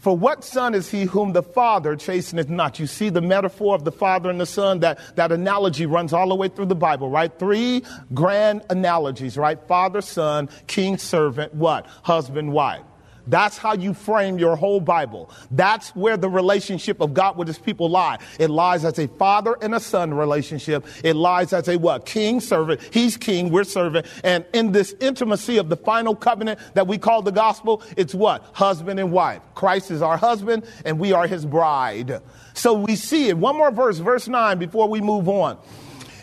For 0.00 0.16
what 0.16 0.44
son 0.44 0.74
is 0.74 0.90
he 0.90 1.04
whom 1.04 1.34
the 1.34 1.42
father 1.42 1.94
chasteneth 1.94 2.48
not? 2.48 2.78
You 2.80 2.86
see 2.86 3.10
the 3.10 3.20
metaphor 3.20 3.74
of 3.74 3.84
the 3.84 3.92
father 3.92 4.30
and 4.30 4.40
the 4.40 4.46
son, 4.46 4.80
that, 4.80 4.98
that 5.16 5.30
analogy 5.30 5.84
runs 5.84 6.14
all 6.14 6.30
the 6.30 6.34
way 6.34 6.48
through 6.48 6.66
the 6.66 6.74
Bible, 6.74 7.10
right? 7.10 7.30
Three 7.38 7.84
grand 8.14 8.62
analogies, 8.70 9.36
right? 9.36 9.58
Father, 9.68 10.00
son, 10.00 10.48
king, 10.66 10.96
servant, 10.96 11.54
what? 11.54 11.86
Husband, 12.02 12.50
wife. 12.50 12.82
That's 13.26 13.58
how 13.58 13.74
you 13.74 13.94
frame 13.94 14.38
your 14.38 14.56
whole 14.56 14.80
Bible. 14.80 15.30
That's 15.50 15.90
where 15.96 16.16
the 16.16 16.28
relationship 16.28 17.00
of 17.00 17.14
God 17.14 17.36
with 17.36 17.48
his 17.48 17.58
people 17.58 17.88
lie. 17.88 18.18
It 18.38 18.50
lies 18.50 18.84
as 18.84 18.98
a 18.98 19.08
father 19.08 19.56
and 19.60 19.74
a 19.74 19.80
son 19.80 20.14
relationship. 20.14 20.86
It 21.04 21.16
lies 21.16 21.52
as 21.52 21.68
a 21.68 21.76
what? 21.76 22.06
King 22.06 22.40
servant. 22.40 22.80
He's 22.92 23.16
king, 23.16 23.50
we're 23.50 23.64
servant. 23.64 24.06
And 24.24 24.44
in 24.52 24.72
this 24.72 24.94
intimacy 25.00 25.58
of 25.58 25.68
the 25.68 25.76
final 25.76 26.14
covenant 26.14 26.60
that 26.74 26.86
we 26.86 26.98
call 26.98 27.22
the 27.22 27.32
gospel, 27.32 27.82
it's 27.96 28.14
what? 28.14 28.44
Husband 28.52 28.98
and 29.00 29.12
wife. 29.12 29.42
Christ 29.54 29.90
is 29.90 30.02
our 30.02 30.16
husband 30.16 30.64
and 30.84 30.98
we 30.98 31.12
are 31.12 31.26
his 31.26 31.44
bride. 31.44 32.20
So 32.54 32.74
we 32.74 32.96
see 32.96 33.28
it. 33.28 33.36
One 33.36 33.56
more 33.56 33.70
verse, 33.70 33.98
verse 33.98 34.28
9 34.28 34.58
before 34.58 34.88
we 34.88 35.00
move 35.00 35.28
on. 35.28 35.58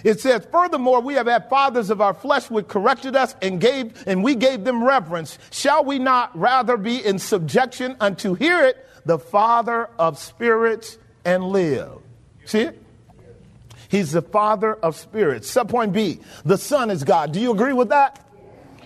It 0.04 0.20
says, 0.20 0.48
furthermore, 0.51 1.01
we 1.01 1.16
have 1.16 1.27
had 1.27 1.50
fathers 1.50 1.89
of 1.89 2.01
our 2.01 2.13
flesh 2.13 2.50
which 2.50 2.68
corrected 2.68 3.16
us 3.16 3.36
and 3.42 3.60
gave, 3.60 4.04
and 4.08 4.24
we 4.24 4.36
gave 4.36 4.63
them 4.63 4.84
reverence. 4.84 5.38
Shall 5.51 5.84
we 5.84 6.00
not 6.00 6.38
rather 6.38 6.77
be 6.77 7.04
in 7.04 7.20
subjection 7.20 7.96
unto 8.00 8.34
hear 8.34 8.63
it, 8.63 8.86
the 9.06 9.20
Father 9.20 9.89
of 9.98 10.20
spirits 10.20 10.98
and 11.25 11.44
live? 11.46 12.00
See 12.46 12.62
it? 12.62 12.82
He's 13.89 14.12
the 14.12 14.22
Father 14.22 14.75
of 14.75 14.96
spirits. 14.96 15.50
Subpoint 15.50 15.94
B, 15.94 16.20
the 16.44 16.58
Son 16.58 16.92
is 16.92 17.04
God. 17.04 17.32
Do 17.32 17.39
you 17.39 17.51
agree 17.51 17.74
with 17.74 17.89
that? 17.89 18.26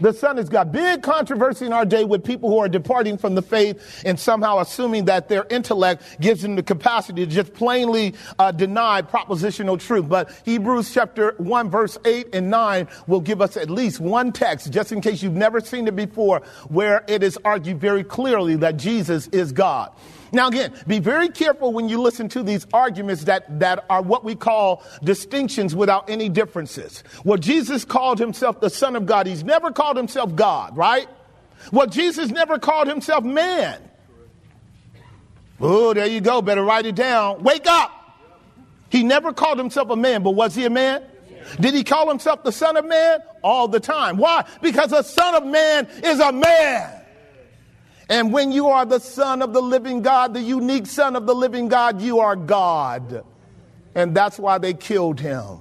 The 0.02 0.14
Son 0.14 0.40
is 0.40 0.50
God. 0.50 0.72
Big 0.72 1.04
controversy 1.04 1.68
in 1.68 1.74
our 1.74 1.86
day 1.86 2.06
with 2.06 2.24
people 2.24 2.50
who 2.50 2.58
are 2.58 2.68
departing 2.68 3.20
from 3.20 3.36
the 3.36 3.44
faith 3.44 4.02
and 4.04 4.20
somehow 4.20 4.58
assuming 4.58 5.06
that 5.06 5.30
their 5.30 5.46
intellect 5.52 6.20
gives 6.20 6.42
them 6.42 6.56
the 6.56 6.64
capacity 6.64 7.24
to 7.24 7.32
just 7.32 7.54
plainly 7.54 8.16
uh, 8.40 8.52
deny 8.52 9.04
propositional 9.04 9.80
truth. 9.80 10.10
But 10.10 10.32
Hebrews 10.44 10.92
chapter 10.92 11.36
1, 11.38 11.70
verse 11.70 12.00
8 12.04 12.34
and 12.34 12.50
9 12.50 12.88
will 13.06 13.22
give 13.22 13.42
us 13.42 13.58
at 13.58 13.70
least 13.70 14.00
one 14.00 14.32
text, 14.32 14.72
just 14.72 14.92
in 14.92 15.02
case 15.02 15.22
you've 15.22 15.34
never 15.34 15.60
seen 15.60 15.88
it 15.88 15.96
before, 15.96 16.42
where 16.70 17.04
it 17.08 17.22
is 17.22 17.38
argued 17.46 17.80
very 17.80 18.04
clearly 18.04 18.56
that 18.56 18.78
Jesus 18.78 19.28
is 19.28 19.52
God. 19.52 19.92
Now, 20.34 20.48
again, 20.48 20.74
be 20.88 21.00
very 21.00 21.28
careful 21.28 21.74
when 21.74 21.90
you 21.90 22.02
listen 22.02 22.30
to 22.30 22.44
these 22.44 22.66
arguments 22.74 23.26
that, 23.26 23.60
that 23.60 23.84
are 23.90 24.02
what 24.02 24.24
we 24.24 24.36
call 24.36 24.82
distinctions 25.04 25.76
without 25.76 26.10
any 26.10 26.30
differences. 26.30 27.04
Well, 27.26 27.38
Jesus 27.38 27.84
called 27.84 28.18
himself 28.18 28.62
the 28.62 28.70
Son 28.70 28.96
of 28.96 29.06
God. 29.06 29.28
He's 29.28 29.44
never 29.44 29.72
called 29.72 29.91
himself 29.98 30.36
God, 30.36 30.78
right? 30.78 31.08
Well, 31.72 31.88
Jesus 31.88 32.30
never 32.32 32.60
called 32.60 32.88
himself 32.88 33.24
man. 33.24 33.82
Oh, 35.60 35.94
there 35.94 36.08
you 36.08 36.22
go. 36.22 36.42
Better 36.42 36.64
write 36.64 36.86
it 36.86 36.96
down. 36.96 37.44
Wake 37.44 37.68
up. 37.68 37.92
He 38.90 39.04
never 39.04 39.32
called 39.32 39.58
himself 39.58 39.90
a 39.90 39.96
man, 39.96 40.24
but 40.24 40.32
was 40.32 40.56
he 40.56 40.66
a 40.66 40.70
man? 40.70 41.04
Did 41.60 41.74
he 41.74 41.84
call 41.84 42.08
himself 42.10 42.44
the 42.44 42.52
Son 42.52 42.78
of 42.78 42.86
Man? 42.86 43.20
All 43.44 43.68
the 43.68 43.80
time. 43.80 44.18
Why? 44.18 44.46
Because 44.62 44.92
the 44.92 45.02
Son 45.02 45.36
of 45.36 45.46
Man 45.46 45.88
is 46.04 46.20
a 46.20 46.32
man. 46.32 47.02
And 48.10 48.34
when 48.34 48.52
you 48.52 48.68
are 48.68 48.86
the 48.86 49.00
Son 49.00 49.42
of 49.42 49.54
the 49.54 49.62
living 49.62 50.02
God, 50.02 50.34
the 50.34 50.42
unique 50.42 50.86
Son 50.86 51.16
of 51.16 51.26
the 51.26 51.34
living 51.34 51.68
God, 51.68 52.02
you 52.02 52.20
are 52.20 52.36
God. 52.36 53.24
And 53.96 54.16
that's 54.16 54.38
why 54.38 54.58
they 54.58 54.74
killed 54.74 55.20
him, 55.20 55.60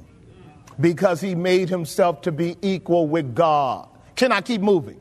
because 0.81 1.21
he 1.21 1.35
made 1.35 1.69
himself 1.69 2.23
to 2.23 2.33
be 2.33 2.57
equal 2.63 3.07
with 3.07 3.35
God. 3.35 3.89
Can 4.21 4.33
I 4.33 4.43
keep 4.43 4.61
moving? 4.61 5.01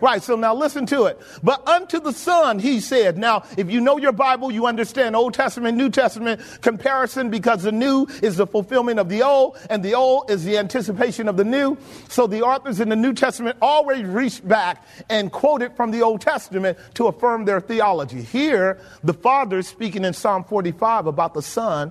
Right, 0.00 0.22
so 0.22 0.36
now 0.36 0.54
listen 0.54 0.86
to 0.86 1.06
it. 1.06 1.20
But 1.42 1.66
unto 1.66 1.98
the 1.98 2.12
Son, 2.12 2.60
he 2.60 2.78
said. 2.78 3.18
Now, 3.18 3.42
if 3.58 3.68
you 3.68 3.80
know 3.80 3.98
your 3.98 4.12
Bible, 4.12 4.52
you 4.52 4.66
understand 4.66 5.16
Old 5.16 5.34
Testament, 5.34 5.76
New 5.76 5.90
Testament 5.90 6.40
comparison 6.60 7.30
because 7.30 7.64
the 7.64 7.72
new 7.72 8.06
is 8.22 8.36
the 8.36 8.46
fulfillment 8.46 9.00
of 9.00 9.08
the 9.08 9.24
old, 9.24 9.58
and 9.68 9.82
the 9.82 9.94
old 9.96 10.30
is 10.30 10.44
the 10.44 10.56
anticipation 10.56 11.26
of 11.26 11.36
the 11.36 11.42
new. 11.42 11.76
So 12.08 12.28
the 12.28 12.42
authors 12.42 12.78
in 12.78 12.90
the 12.90 12.96
New 12.96 13.12
Testament 13.12 13.58
always 13.60 14.06
reached 14.06 14.46
back 14.46 14.86
and 15.08 15.32
quoted 15.32 15.74
from 15.74 15.90
the 15.90 16.02
Old 16.02 16.20
Testament 16.20 16.78
to 16.94 17.08
affirm 17.08 17.46
their 17.46 17.60
theology. 17.60 18.22
Here, 18.22 18.78
the 19.02 19.14
Father 19.14 19.58
is 19.58 19.66
speaking 19.66 20.04
in 20.04 20.14
Psalm 20.14 20.44
45 20.44 21.06
about 21.06 21.34
the 21.34 21.42
Son, 21.42 21.90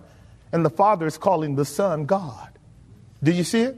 and 0.54 0.64
the 0.64 0.70
Father 0.70 1.06
is 1.08 1.18
calling 1.18 1.56
the 1.56 1.66
Son 1.66 2.06
God. 2.06 2.58
Do 3.22 3.34
you 3.34 3.44
see 3.44 3.64
it? 3.64 3.78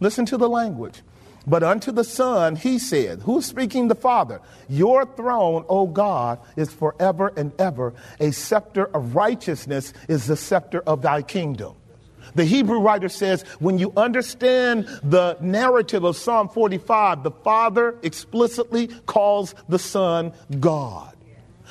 Listen 0.00 0.26
to 0.26 0.36
the 0.36 0.48
language. 0.48 1.00
But 1.46 1.62
unto 1.62 1.92
the 1.92 2.04
Son 2.04 2.56
he 2.56 2.78
said, 2.78 3.20
Who's 3.22 3.44
speaking? 3.44 3.88
The 3.88 3.94
Father. 3.94 4.40
Your 4.68 5.04
throne, 5.04 5.64
O 5.68 5.86
God, 5.86 6.38
is 6.56 6.72
forever 6.72 7.32
and 7.36 7.52
ever. 7.58 7.92
A 8.20 8.30
scepter 8.30 8.86
of 8.86 9.14
righteousness 9.14 9.92
is 10.08 10.26
the 10.26 10.36
scepter 10.36 10.80
of 10.80 11.02
thy 11.02 11.22
kingdom. 11.22 11.74
The 12.34 12.44
Hebrew 12.44 12.80
writer 12.80 13.08
says, 13.08 13.42
when 13.60 13.78
you 13.78 13.92
understand 13.96 14.88
the 15.02 15.36
narrative 15.40 16.04
of 16.04 16.16
Psalm 16.16 16.48
45, 16.48 17.22
the 17.22 17.30
Father 17.30 17.96
explicitly 18.02 18.88
calls 18.88 19.54
the 19.68 19.78
Son 19.78 20.32
God. 20.58 21.14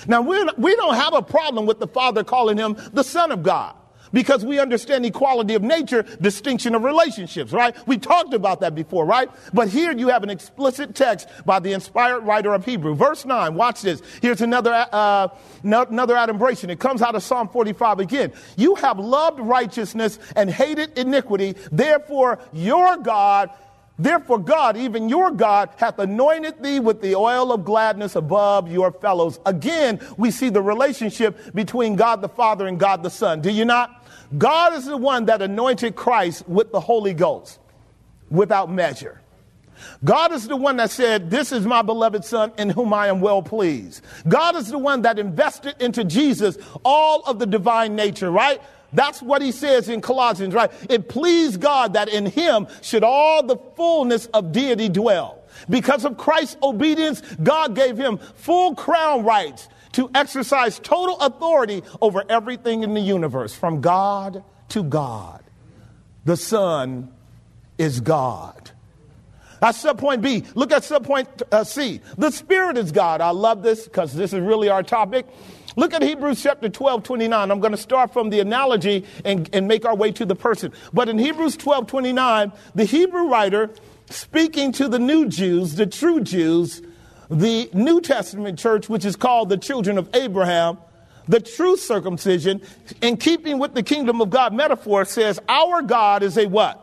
Now, 0.08 0.22
we 0.22 0.76
don't 0.76 0.96
have 0.96 1.14
a 1.14 1.22
problem 1.22 1.66
with 1.66 1.80
the 1.80 1.88
Father 1.88 2.24
calling 2.24 2.58
him 2.58 2.78
the 2.94 3.04
Son 3.04 3.32
of 3.32 3.44
God 3.44 3.76
because 4.14 4.46
we 4.46 4.60
understand 4.60 5.06
equality 5.06 5.56
of 5.56 5.64
nature, 5.64 6.04
distinction 6.22 6.76
of 6.76 6.84
relationships, 6.84 7.52
right? 7.52 7.76
We 7.88 7.98
talked 7.98 8.34
about 8.34 8.62
that 8.62 8.76
before, 8.76 9.06
right? 9.06 9.30
But 9.54 9.68
here 9.68 9.92
you 9.92 10.08
have 10.10 10.24
an 10.24 10.30
explicit 10.30 10.96
text 10.96 11.28
by 11.46 11.60
the 11.60 11.74
inspired 11.74 12.22
writer 12.22 12.54
of 12.54 12.64
Hebrew. 12.64 12.96
Verse 12.96 13.26
9, 13.26 13.56
watch 13.56 13.82
this. 13.82 14.02
Here's 14.22 14.42
another, 14.42 14.88
uh, 14.92 15.28
another 15.64 16.16
adumbration. 16.16 16.70
It 16.70 16.80
comes 16.80 17.02
out 17.02 17.16
of 17.16 17.24
Psalm 17.24 17.50
45 17.50 18.00
again. 18.00 18.32
You 18.56 18.76
have 18.76 19.00
loved 19.00 19.40
righteousness 19.40 20.20
and 20.36 20.50
hated 20.50 20.98
iniquity. 20.98 21.56
Therefore, 21.72 22.40
your 22.54 22.98
God 22.98 23.50
Therefore, 24.00 24.40
God, 24.40 24.76
even 24.76 25.08
your 25.08 25.30
God, 25.30 25.70
hath 25.78 26.00
anointed 26.00 26.64
thee 26.64 26.80
with 26.80 27.02
the 27.02 27.16
oil 27.16 27.52
of 27.52 27.64
gladness 27.64 28.16
above 28.16 28.72
your 28.72 28.92
fellows. 28.92 29.40
Again, 29.46 30.00
we 30.18 30.32
see 30.32 30.50
the 30.50 30.62
relationship 30.62 31.54
between 31.54 31.96
God 31.96 32.22
the 32.22 32.30
Father 32.30 32.66
and 32.66 32.80
God 32.80 33.04
the 33.04 33.12
Son. 33.12 33.40
Do 33.42 33.52
you 33.52 33.66
not? 33.66 34.03
God 34.38 34.74
is 34.74 34.86
the 34.86 34.98
one 34.98 35.26
that 35.26 35.42
anointed 35.42 35.96
Christ 35.96 36.48
with 36.48 36.72
the 36.72 36.80
Holy 36.80 37.14
Ghost 37.14 37.60
without 38.30 38.72
measure. 38.72 39.22
God 40.04 40.32
is 40.32 40.48
the 40.48 40.56
one 40.56 40.78
that 40.78 40.92
said, 40.92 41.30
This 41.30 41.52
is 41.52 41.66
my 41.66 41.82
beloved 41.82 42.24
Son 42.24 42.52
in 42.58 42.70
whom 42.70 42.94
I 42.94 43.08
am 43.08 43.22
well 43.22 43.42
pleased. 43.42 44.04
God 44.28 44.56
is 44.56 44.70
the 44.70 44.78
one 44.78 45.02
that 45.04 45.20
invested 45.20 45.76
into 45.80 46.04
Jesus 46.04 46.58
all 46.84 47.22
of 47.24 47.40
the 47.40 47.46
divine 47.46 47.96
nature, 47.96 48.32
right? 48.32 48.62
That's 48.94 49.22
what 49.22 49.42
he 49.42 49.52
says 49.52 49.90
in 49.90 50.02
Colossians, 50.02 50.54
right? 50.54 50.72
It 50.90 51.10
pleased 51.10 51.60
God 51.60 51.94
that 51.94 52.10
in 52.10 52.28
him 52.28 52.68
should 52.82 53.04
all 53.04 53.44
the 53.44 53.58
fullness 53.76 54.28
of 54.28 54.52
deity 54.52 54.88
dwell. 54.88 55.40
Because 55.70 56.06
of 56.06 56.18
Christ's 56.18 56.58
obedience, 56.62 57.22
God 57.42 57.76
gave 57.76 57.98
him 57.98 58.18
full 58.18 58.76
crown 58.76 59.24
rights 59.24 59.68
to 59.94 60.10
exercise 60.14 60.80
total 60.80 61.20
authority 61.20 61.84
over 62.02 62.24
everything 62.30 62.84
in 62.84 62.94
the 62.94 63.02
universe, 63.02 63.54
from 63.56 63.82
God 63.82 64.44
to 64.70 64.84
God. 64.84 65.44
The 66.26 66.38
Son 66.38 67.12
is 67.78 68.00
God. 68.00 68.72
That's 69.60 69.82
subpoint 69.82 70.22
B. 70.22 70.44
Look 70.56 70.74
at 70.74 70.82
subpoint 70.82 71.44
uh, 71.52 71.64
C. 71.64 72.02
The 72.18 72.32
Spirit 72.32 72.78
is 72.78 72.92
God. 72.92 73.22
I 73.22 73.30
love 73.30 73.64
this 73.64 73.86
because 73.86 74.14
this 74.14 74.34
is 74.34 74.42
really 74.42 74.68
our 74.68 74.84
topic. 74.84 75.26
Look 75.76 75.94
at 75.94 76.02
Hebrews 76.02 76.44
chapter 76.44 76.70
12, 76.70 77.04
29. 77.04 77.50
I'm 77.50 77.60
going 77.60 77.72
to 77.72 77.78
start 77.78 78.14
from 78.14 78.30
the 78.30 78.40
analogy 78.42 79.06
and, 79.26 79.50
and 79.54 79.68
make 79.68 79.86
our 79.86 79.96
way 79.96 80.12
to 80.12 80.26
the 80.26 80.36
person. 80.36 80.72
But 80.92 81.10
in 81.10 81.18
Hebrews 81.18 81.58
12, 81.58 81.88
29, 81.88 82.52
the 82.76 82.84
Hebrew 82.84 83.30
writer 83.30 83.72
speaking 84.10 84.72
to 84.74 84.88
the 84.88 85.00
new 85.00 85.28
Jews, 85.28 85.76
the 85.76 85.88
true 85.88 86.20
Jews, 86.20 86.82
the 87.30 87.70
New 87.74 88.02
Testament 88.02 88.60
church, 88.60 88.90
which 88.90 89.06
is 89.06 89.16
called 89.16 89.50
the 89.50 89.58
children 89.58 89.98
of 89.98 90.10
Abraham, 90.14 90.78
the 91.28 91.40
true 91.40 91.78
circumcision, 91.78 92.62
in 93.02 93.18
keeping 93.18 93.60
with 93.60 93.74
the 93.74 93.84
kingdom 93.84 94.22
of 94.22 94.30
God 94.30 94.54
metaphor, 94.54 95.06
says, 95.06 95.40
Our 95.48 95.82
God 95.82 96.24
is 96.24 96.38
a 96.38 96.48
what? 96.48 96.80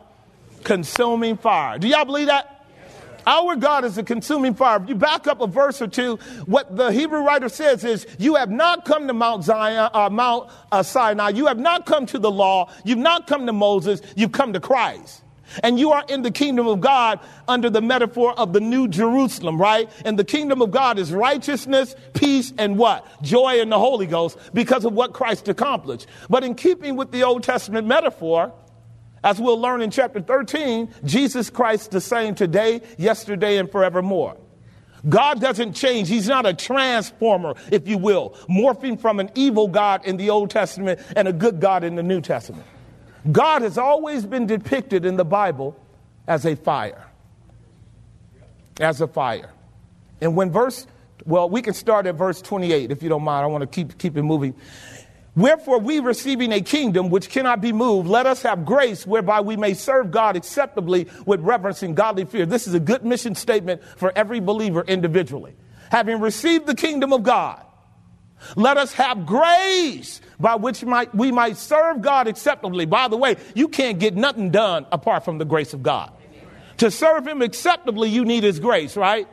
Consuming 0.63 1.37
fire. 1.37 1.77
Do 1.77 1.87
y'all 1.87 2.05
believe 2.05 2.27
that? 2.27 2.61
Our 3.25 3.55
God 3.55 3.85
is 3.85 3.97
a 3.97 4.03
consuming 4.03 4.55
fire. 4.55 4.81
If 4.81 4.89
you 4.89 4.95
back 4.95 5.27
up 5.27 5.41
a 5.41 5.47
verse 5.47 5.81
or 5.81 5.87
two, 5.87 6.15
what 6.45 6.75
the 6.75 6.91
Hebrew 6.91 7.19
writer 7.19 7.49
says 7.49 7.83
is, 7.83 8.07
You 8.17 8.35
have 8.35 8.49
not 8.49 8.85
come 8.85 9.07
to 9.07 9.13
Mount 9.13 9.43
Zion, 9.43 9.89
uh, 9.93 10.09
Mount 10.09 10.49
uh, 10.71 10.81
Sinai. 10.83 11.29
You 11.29 11.45
have 11.47 11.59
not 11.59 11.85
come 11.85 12.05
to 12.07 12.19
the 12.19 12.31
law. 12.31 12.71
You've 12.83 12.97
not 12.97 13.27
come 13.27 13.45
to 13.45 13.53
Moses. 13.53 14.01
You've 14.15 14.31
come 14.31 14.53
to 14.53 14.59
Christ. 14.59 15.21
And 15.63 15.79
you 15.79 15.91
are 15.91 16.03
in 16.07 16.21
the 16.21 16.31
kingdom 16.31 16.67
of 16.67 16.81
God 16.81 17.19
under 17.47 17.69
the 17.69 17.81
metaphor 17.81 18.37
of 18.37 18.53
the 18.53 18.59
new 18.59 18.87
Jerusalem, 18.87 19.59
right? 19.59 19.89
And 20.05 20.17
the 20.17 20.23
kingdom 20.23 20.61
of 20.61 20.71
God 20.71 20.99
is 20.99 21.11
righteousness, 21.11 21.95
peace, 22.13 22.53
and 22.57 22.77
what? 22.77 23.05
Joy 23.21 23.59
in 23.59 23.69
the 23.69 23.79
Holy 23.79 24.07
Ghost 24.07 24.37
because 24.53 24.85
of 24.85 24.93
what 24.93 25.13
Christ 25.13 25.47
accomplished. 25.47 26.07
But 26.29 26.43
in 26.43 26.55
keeping 26.55 26.95
with 26.95 27.11
the 27.11 27.23
Old 27.23 27.43
Testament 27.43 27.87
metaphor, 27.87 28.53
as 29.23 29.39
we'll 29.39 29.59
learn 29.59 29.81
in 29.81 29.91
chapter 29.91 30.19
13, 30.19 30.93
Jesus 31.05 31.49
Christ 31.49 31.91
the 31.91 32.01
same 32.01 32.33
today, 32.33 32.81
yesterday, 32.97 33.57
and 33.57 33.71
forevermore. 33.71 34.37
God 35.07 35.41
doesn't 35.41 35.73
change. 35.73 36.09
He's 36.09 36.27
not 36.27 36.45
a 36.45 36.53
transformer, 36.53 37.55
if 37.71 37.87
you 37.87 37.97
will, 37.97 38.31
morphing 38.49 38.99
from 38.99 39.19
an 39.19 39.31
evil 39.35 39.67
God 39.67 40.05
in 40.05 40.17
the 40.17 40.29
Old 40.29 40.49
Testament 40.49 40.99
and 41.15 41.27
a 41.27 41.33
good 41.33 41.59
God 41.59 41.83
in 41.83 41.95
the 41.95 42.03
New 42.03 42.21
Testament. 42.21 42.65
God 43.29 43.61
has 43.61 43.77
always 43.77 44.25
been 44.25 44.47
depicted 44.47 45.05
in 45.05 45.15
the 45.15 45.25
Bible 45.25 45.77
as 46.27 46.45
a 46.45 46.55
fire. 46.55 47.07
As 48.79 49.01
a 49.01 49.07
fire. 49.07 49.51
And 50.21 50.35
when 50.35 50.51
verse, 50.51 50.87
well, 51.25 51.49
we 51.49 51.61
can 51.61 51.73
start 51.73 52.07
at 52.07 52.15
verse 52.15 52.41
28 52.41 52.91
if 52.91 53.03
you 53.03 53.09
don't 53.09 53.23
mind. 53.23 53.43
I 53.43 53.47
want 53.47 53.61
to 53.61 53.67
keep, 53.67 53.97
keep 53.97 54.17
it 54.17 54.23
moving. 54.23 54.55
Wherefore, 55.35 55.79
we 55.79 55.99
receiving 55.99 56.51
a 56.51 56.61
kingdom 56.61 57.09
which 57.09 57.29
cannot 57.29 57.61
be 57.61 57.71
moved, 57.71 58.07
let 58.09 58.25
us 58.25 58.41
have 58.41 58.65
grace 58.65 59.07
whereby 59.07 59.39
we 59.39 59.55
may 59.55 59.73
serve 59.73 60.11
God 60.11 60.35
acceptably 60.35 61.07
with 61.25 61.39
reverence 61.39 61.83
and 61.83 61.95
godly 61.95 62.25
fear. 62.25 62.45
This 62.45 62.67
is 62.67 62.73
a 62.73 62.81
good 62.81 63.05
mission 63.05 63.35
statement 63.35 63.81
for 63.95 64.11
every 64.13 64.41
believer 64.41 64.83
individually. 64.85 65.55
Having 65.89 66.19
received 66.19 66.67
the 66.67 66.75
kingdom 66.75 67.13
of 67.13 67.23
God, 67.23 67.65
let 68.55 68.77
us 68.77 68.93
have 68.93 69.25
grace 69.25 70.21
by 70.39 70.55
which 70.55 70.83
might, 70.83 71.13
we 71.13 71.31
might 71.31 71.57
serve 71.57 72.01
God 72.01 72.27
acceptably. 72.27 72.85
By 72.85 73.07
the 73.07 73.17
way, 73.17 73.37
you 73.55 73.67
can't 73.67 73.99
get 73.99 74.15
nothing 74.15 74.49
done 74.49 74.85
apart 74.91 75.25
from 75.25 75.37
the 75.37 75.45
grace 75.45 75.73
of 75.73 75.83
God. 75.83 76.11
To 76.77 76.89
serve 76.89 77.27
Him 77.27 77.41
acceptably, 77.41 78.09
you 78.09 78.25
need 78.25 78.43
His 78.43 78.59
grace, 78.59 78.97
right? 78.97 79.27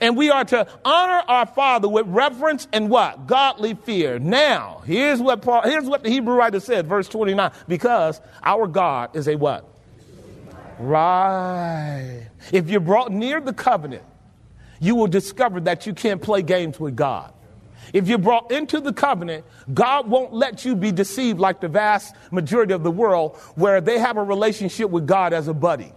And 0.00 0.16
we 0.16 0.30
are 0.30 0.44
to 0.44 0.66
honor 0.84 1.22
our 1.28 1.46
Father 1.46 1.88
with 1.88 2.06
reverence 2.08 2.68
and 2.72 2.90
what? 2.90 3.26
Godly 3.26 3.74
fear. 3.74 4.18
Now, 4.18 4.82
here's 4.84 5.20
what 5.20 5.42
Paul, 5.42 5.62
here's 5.62 5.86
what 5.86 6.02
the 6.02 6.10
Hebrew 6.10 6.34
writer 6.34 6.60
said, 6.60 6.86
verse 6.86 7.08
29. 7.08 7.52
Because 7.66 8.20
our 8.42 8.66
God 8.66 9.16
is 9.16 9.28
a 9.28 9.36
what? 9.36 9.64
Right. 10.78 12.28
If 12.52 12.68
you're 12.68 12.80
brought 12.80 13.12
near 13.12 13.40
the 13.40 13.52
covenant, 13.52 14.04
you 14.80 14.94
will 14.94 15.08
discover 15.08 15.60
that 15.60 15.86
you 15.86 15.94
can't 15.94 16.22
play 16.22 16.42
games 16.42 16.78
with 16.78 16.94
God. 16.94 17.32
If 17.92 18.08
you're 18.08 18.18
brought 18.18 18.50
into 18.50 18.80
the 18.80 18.92
covenant, 18.92 19.44
God 19.72 20.08
won't 20.08 20.32
let 20.32 20.64
you 20.64 20.76
be 20.76 20.92
deceived 20.92 21.38
like 21.38 21.60
the 21.60 21.68
vast 21.68 22.14
majority 22.30 22.74
of 22.74 22.82
the 22.82 22.90
world 22.90 23.36
where 23.54 23.80
they 23.80 23.98
have 23.98 24.16
a 24.16 24.22
relationship 24.22 24.90
with 24.90 25.06
God 25.06 25.32
as 25.32 25.48
a 25.48 25.54
buddy. 25.54 25.92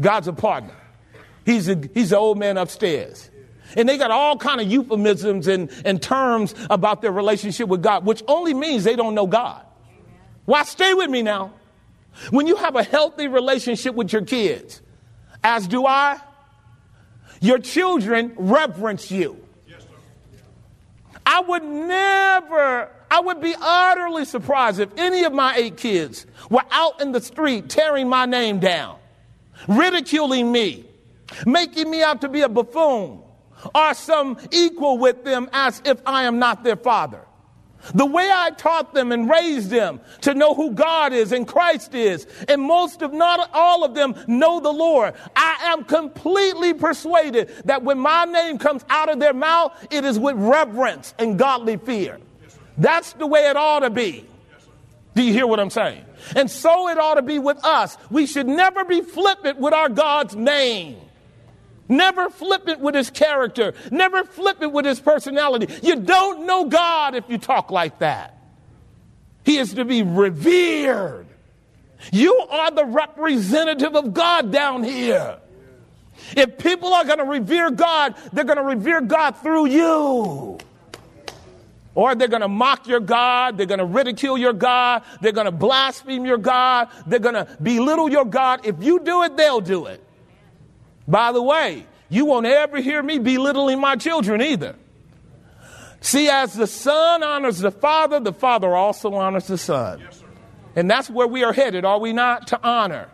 God's 0.00 0.28
a 0.28 0.32
partner. 0.32 0.74
He's 1.44 1.68
a, 1.68 1.80
he's 1.94 2.10
the 2.10 2.18
old 2.18 2.38
man 2.38 2.56
upstairs. 2.56 3.30
And 3.76 3.88
they 3.88 3.98
got 3.98 4.10
all 4.10 4.36
kind 4.36 4.60
of 4.60 4.70
euphemisms 4.70 5.46
and, 5.46 5.70
and 5.84 6.00
terms 6.00 6.54
about 6.70 7.02
their 7.02 7.12
relationship 7.12 7.68
with 7.68 7.82
God, 7.82 8.04
which 8.04 8.22
only 8.28 8.54
means 8.54 8.84
they 8.84 8.96
don't 8.96 9.14
know 9.14 9.26
God. 9.26 9.64
Why 10.44 10.62
stay 10.64 10.94
with 10.94 11.10
me 11.10 11.22
now? 11.22 11.54
When 12.30 12.46
you 12.46 12.56
have 12.56 12.76
a 12.76 12.82
healthy 12.82 13.28
relationship 13.28 13.94
with 13.94 14.12
your 14.12 14.22
kids, 14.22 14.80
as 15.42 15.66
do 15.66 15.86
I, 15.86 16.20
your 17.40 17.58
children 17.58 18.32
reverence 18.36 19.10
you. 19.10 19.43
I 21.26 21.40
would 21.40 21.62
never, 21.62 22.90
I 23.10 23.20
would 23.20 23.40
be 23.40 23.54
utterly 23.58 24.24
surprised 24.24 24.80
if 24.80 24.90
any 24.96 25.24
of 25.24 25.32
my 25.32 25.56
eight 25.56 25.76
kids 25.76 26.26
were 26.50 26.64
out 26.70 27.00
in 27.00 27.12
the 27.12 27.20
street 27.20 27.68
tearing 27.68 28.08
my 28.08 28.26
name 28.26 28.60
down, 28.60 28.98
ridiculing 29.68 30.50
me, 30.52 30.84
making 31.46 31.90
me 31.90 32.02
out 32.02 32.20
to 32.20 32.28
be 32.28 32.42
a 32.42 32.48
buffoon 32.48 33.20
or 33.74 33.94
some 33.94 34.38
equal 34.50 34.98
with 34.98 35.24
them 35.24 35.48
as 35.52 35.80
if 35.84 36.00
I 36.06 36.24
am 36.24 36.38
not 36.38 36.64
their 36.64 36.76
father. 36.76 37.20
The 37.92 38.06
way 38.06 38.30
I 38.32 38.50
taught 38.50 38.94
them 38.94 39.12
and 39.12 39.28
raised 39.28 39.70
them 39.70 40.00
to 40.22 40.34
know 40.34 40.54
who 40.54 40.72
God 40.72 41.12
is 41.12 41.32
and 41.32 41.46
Christ 41.46 41.94
is, 41.94 42.26
and 42.48 42.62
most 42.62 43.02
of 43.02 43.12
not 43.12 43.50
all 43.52 43.84
of 43.84 43.94
them 43.94 44.14
know 44.26 44.60
the 44.60 44.72
Lord. 44.72 45.14
I 45.36 45.72
am 45.72 45.84
completely 45.84 46.74
persuaded 46.74 47.50
that 47.66 47.82
when 47.82 47.98
my 47.98 48.24
name 48.24 48.58
comes 48.58 48.84
out 48.88 49.08
of 49.08 49.20
their 49.20 49.34
mouth, 49.34 49.76
it 49.90 50.04
is 50.04 50.18
with 50.18 50.36
reverence 50.36 51.14
and 51.18 51.38
godly 51.38 51.76
fear. 51.76 52.18
That's 52.78 53.12
the 53.14 53.26
way 53.26 53.48
it 53.48 53.56
ought 53.56 53.80
to 53.80 53.90
be. 53.90 54.26
Do 55.14 55.22
you 55.22 55.32
hear 55.32 55.46
what 55.46 55.60
I'm 55.60 55.70
saying? 55.70 56.04
And 56.34 56.50
so 56.50 56.88
it 56.88 56.98
ought 56.98 57.14
to 57.14 57.22
be 57.22 57.38
with 57.38 57.64
us. 57.64 57.96
We 58.10 58.26
should 58.26 58.48
never 58.48 58.84
be 58.84 59.00
flippant 59.02 59.58
with 59.58 59.72
our 59.72 59.88
God's 59.88 60.34
name. 60.34 60.96
Never 61.88 62.30
flippant 62.30 62.80
with 62.80 62.94
his 62.94 63.10
character. 63.10 63.74
Never 63.90 64.24
flippant 64.24 64.72
with 64.72 64.86
his 64.86 65.00
personality. 65.00 65.68
You 65.82 65.96
don't 65.96 66.46
know 66.46 66.66
God 66.66 67.14
if 67.14 67.24
you 67.28 67.38
talk 67.38 67.70
like 67.70 67.98
that. 67.98 68.38
He 69.44 69.58
is 69.58 69.74
to 69.74 69.84
be 69.84 70.02
revered. 70.02 71.26
You 72.12 72.34
are 72.50 72.70
the 72.70 72.84
representative 72.84 73.94
of 73.94 74.14
God 74.14 74.50
down 74.50 74.82
here. 74.82 75.38
If 76.36 76.58
people 76.58 76.92
are 76.94 77.04
going 77.04 77.18
to 77.18 77.24
revere 77.24 77.70
God, 77.70 78.14
they're 78.32 78.44
going 78.44 78.58
to 78.58 78.64
revere 78.64 79.00
God 79.00 79.32
through 79.32 79.66
you. 79.66 80.58
Or 81.94 82.14
they're 82.14 82.28
going 82.28 82.42
to 82.42 82.48
mock 82.48 82.88
your 82.88 83.00
God. 83.00 83.56
They're 83.56 83.66
going 83.66 83.78
to 83.78 83.84
ridicule 83.84 84.36
your 84.36 84.52
God. 84.52 85.02
They're 85.20 85.32
going 85.32 85.44
to 85.44 85.52
blaspheme 85.52 86.24
your 86.24 86.38
God. 86.38 86.88
They're 87.06 87.20
going 87.20 87.34
to 87.34 87.46
belittle 87.62 88.10
your 88.10 88.24
God. 88.24 88.66
If 88.66 88.82
you 88.82 89.00
do 89.00 89.22
it, 89.22 89.36
they'll 89.36 89.60
do 89.60 89.86
it. 89.86 90.03
By 91.06 91.32
the 91.32 91.42
way, 91.42 91.86
you 92.08 92.24
won't 92.24 92.46
ever 92.46 92.80
hear 92.80 93.02
me 93.02 93.18
belittling 93.18 93.80
my 93.80 93.96
children 93.96 94.40
either. 94.40 94.76
See, 96.00 96.28
as 96.28 96.52
the 96.54 96.66
Son 96.66 97.22
honors 97.22 97.58
the 97.58 97.70
Father, 97.70 98.20
the 98.20 98.32
Father 98.32 98.74
also 98.74 99.14
honors 99.14 99.46
the 99.46 99.58
Son. 99.58 100.00
Yes, 100.00 100.22
and 100.76 100.90
that's 100.90 101.08
where 101.08 101.26
we 101.26 101.44
are 101.44 101.52
headed, 101.52 101.84
are 101.84 101.98
we 101.98 102.12
not? 102.12 102.48
To 102.48 102.60
honor. 102.62 103.08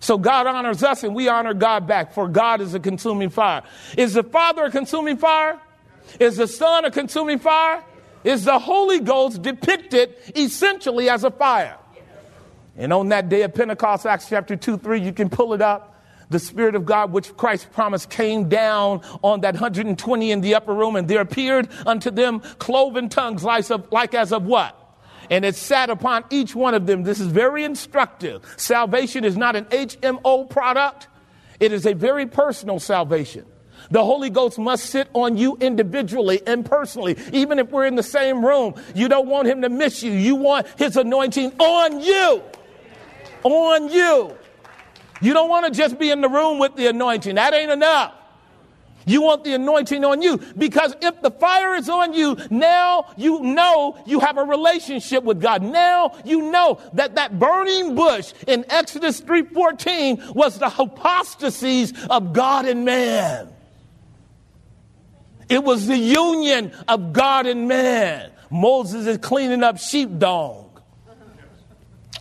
So 0.00 0.16
God 0.18 0.46
honors 0.46 0.82
us 0.82 1.04
and 1.04 1.14
we 1.14 1.28
honor 1.28 1.54
God 1.54 1.86
back, 1.86 2.14
for 2.14 2.26
God 2.26 2.60
is 2.60 2.74
a 2.74 2.80
consuming 2.80 3.28
fire. 3.28 3.62
Is 3.96 4.14
the 4.14 4.22
Father 4.22 4.64
a 4.64 4.70
consuming 4.70 5.18
fire? 5.18 5.60
Is 6.18 6.36
the 6.36 6.48
Son 6.48 6.84
a 6.84 6.90
consuming 6.90 7.38
fire? 7.38 7.84
Is 8.24 8.44
the 8.44 8.58
Holy 8.58 9.00
Ghost 9.00 9.42
depicted 9.42 10.14
essentially 10.34 11.08
as 11.08 11.22
a 11.22 11.30
fire? 11.30 11.76
And 12.76 12.92
on 12.92 13.10
that 13.10 13.28
day 13.28 13.42
of 13.42 13.54
Pentecost, 13.54 14.06
Acts 14.06 14.28
chapter 14.28 14.56
2, 14.56 14.78
3, 14.78 15.00
you 15.00 15.12
can 15.12 15.28
pull 15.28 15.52
it 15.52 15.60
up 15.60 15.99
the 16.30 16.38
Spirit 16.38 16.74
of 16.74 16.86
God, 16.86 17.12
which 17.12 17.36
Christ 17.36 17.70
promised, 17.72 18.08
came 18.08 18.48
down 18.48 19.02
on 19.22 19.42
that 19.42 19.54
120 19.54 20.30
in 20.30 20.40
the 20.40 20.54
upper 20.54 20.72
room, 20.72 20.96
and 20.96 21.06
there 21.06 21.20
appeared 21.20 21.68
unto 21.84 22.10
them 22.10 22.40
cloven 22.58 23.08
tongues 23.08 23.44
like, 23.44 24.14
as 24.14 24.32
of 24.32 24.46
what? 24.46 24.76
And 25.28 25.44
it 25.44 25.54
sat 25.54 25.90
upon 25.90 26.24
each 26.30 26.54
one 26.54 26.74
of 26.74 26.86
them. 26.86 27.02
This 27.02 27.20
is 27.20 27.26
very 27.26 27.64
instructive. 27.64 28.42
Salvation 28.56 29.24
is 29.24 29.36
not 29.36 29.54
an 29.54 29.66
HMO 29.66 30.48
product, 30.48 31.08
it 31.58 31.72
is 31.72 31.84
a 31.84 31.92
very 31.92 32.26
personal 32.26 32.78
salvation. 32.78 33.44
The 33.90 34.04
Holy 34.04 34.30
Ghost 34.30 34.58
must 34.58 34.86
sit 34.86 35.08
on 35.14 35.36
you 35.36 35.56
individually 35.60 36.42
and 36.46 36.64
personally. 36.64 37.16
Even 37.32 37.58
if 37.58 37.70
we're 37.70 37.86
in 37.86 37.96
the 37.96 38.02
same 38.02 38.44
room, 38.44 38.74
you 38.94 39.08
don't 39.08 39.26
want 39.26 39.48
Him 39.48 39.62
to 39.62 39.68
miss 39.68 40.02
you. 40.02 40.12
You 40.12 40.36
want 40.36 40.66
His 40.78 40.96
anointing 40.96 41.52
on 41.58 42.00
you. 42.00 42.42
On 43.42 43.90
you. 43.90 44.36
You 45.20 45.34
don't 45.34 45.48
want 45.48 45.66
to 45.66 45.76
just 45.76 45.98
be 45.98 46.10
in 46.10 46.20
the 46.20 46.28
room 46.28 46.58
with 46.58 46.76
the 46.76 46.86
anointing. 46.86 47.34
That 47.34 47.52
ain't 47.54 47.70
enough. 47.70 48.14
You 49.06 49.22
want 49.22 49.44
the 49.44 49.54
anointing 49.54 50.04
on 50.04 50.22
you 50.22 50.38
because 50.56 50.94
if 51.00 51.20
the 51.22 51.30
fire 51.30 51.74
is 51.74 51.88
on 51.88 52.12
you, 52.12 52.36
now 52.50 53.12
you 53.16 53.40
know 53.40 53.98
you 54.06 54.20
have 54.20 54.36
a 54.38 54.44
relationship 54.44 55.24
with 55.24 55.40
God. 55.40 55.62
Now 55.62 56.12
you 56.24 56.50
know 56.50 56.80
that 56.92 57.14
that 57.14 57.38
burning 57.38 57.94
bush 57.94 58.32
in 58.46 58.64
Exodus 58.68 59.20
3:14 59.20 60.34
was 60.34 60.58
the 60.58 60.68
hypostases 60.68 61.92
of 62.08 62.32
God 62.32 62.66
and 62.66 62.84
man. 62.84 63.48
It 65.48 65.64
was 65.64 65.86
the 65.86 65.98
union 65.98 66.72
of 66.86 67.12
God 67.12 67.46
and 67.46 67.66
man. 67.66 68.30
Moses 68.50 69.06
is 69.06 69.18
cleaning 69.18 69.62
up 69.62 69.78
sheep 69.78 70.18
dung 70.18 70.69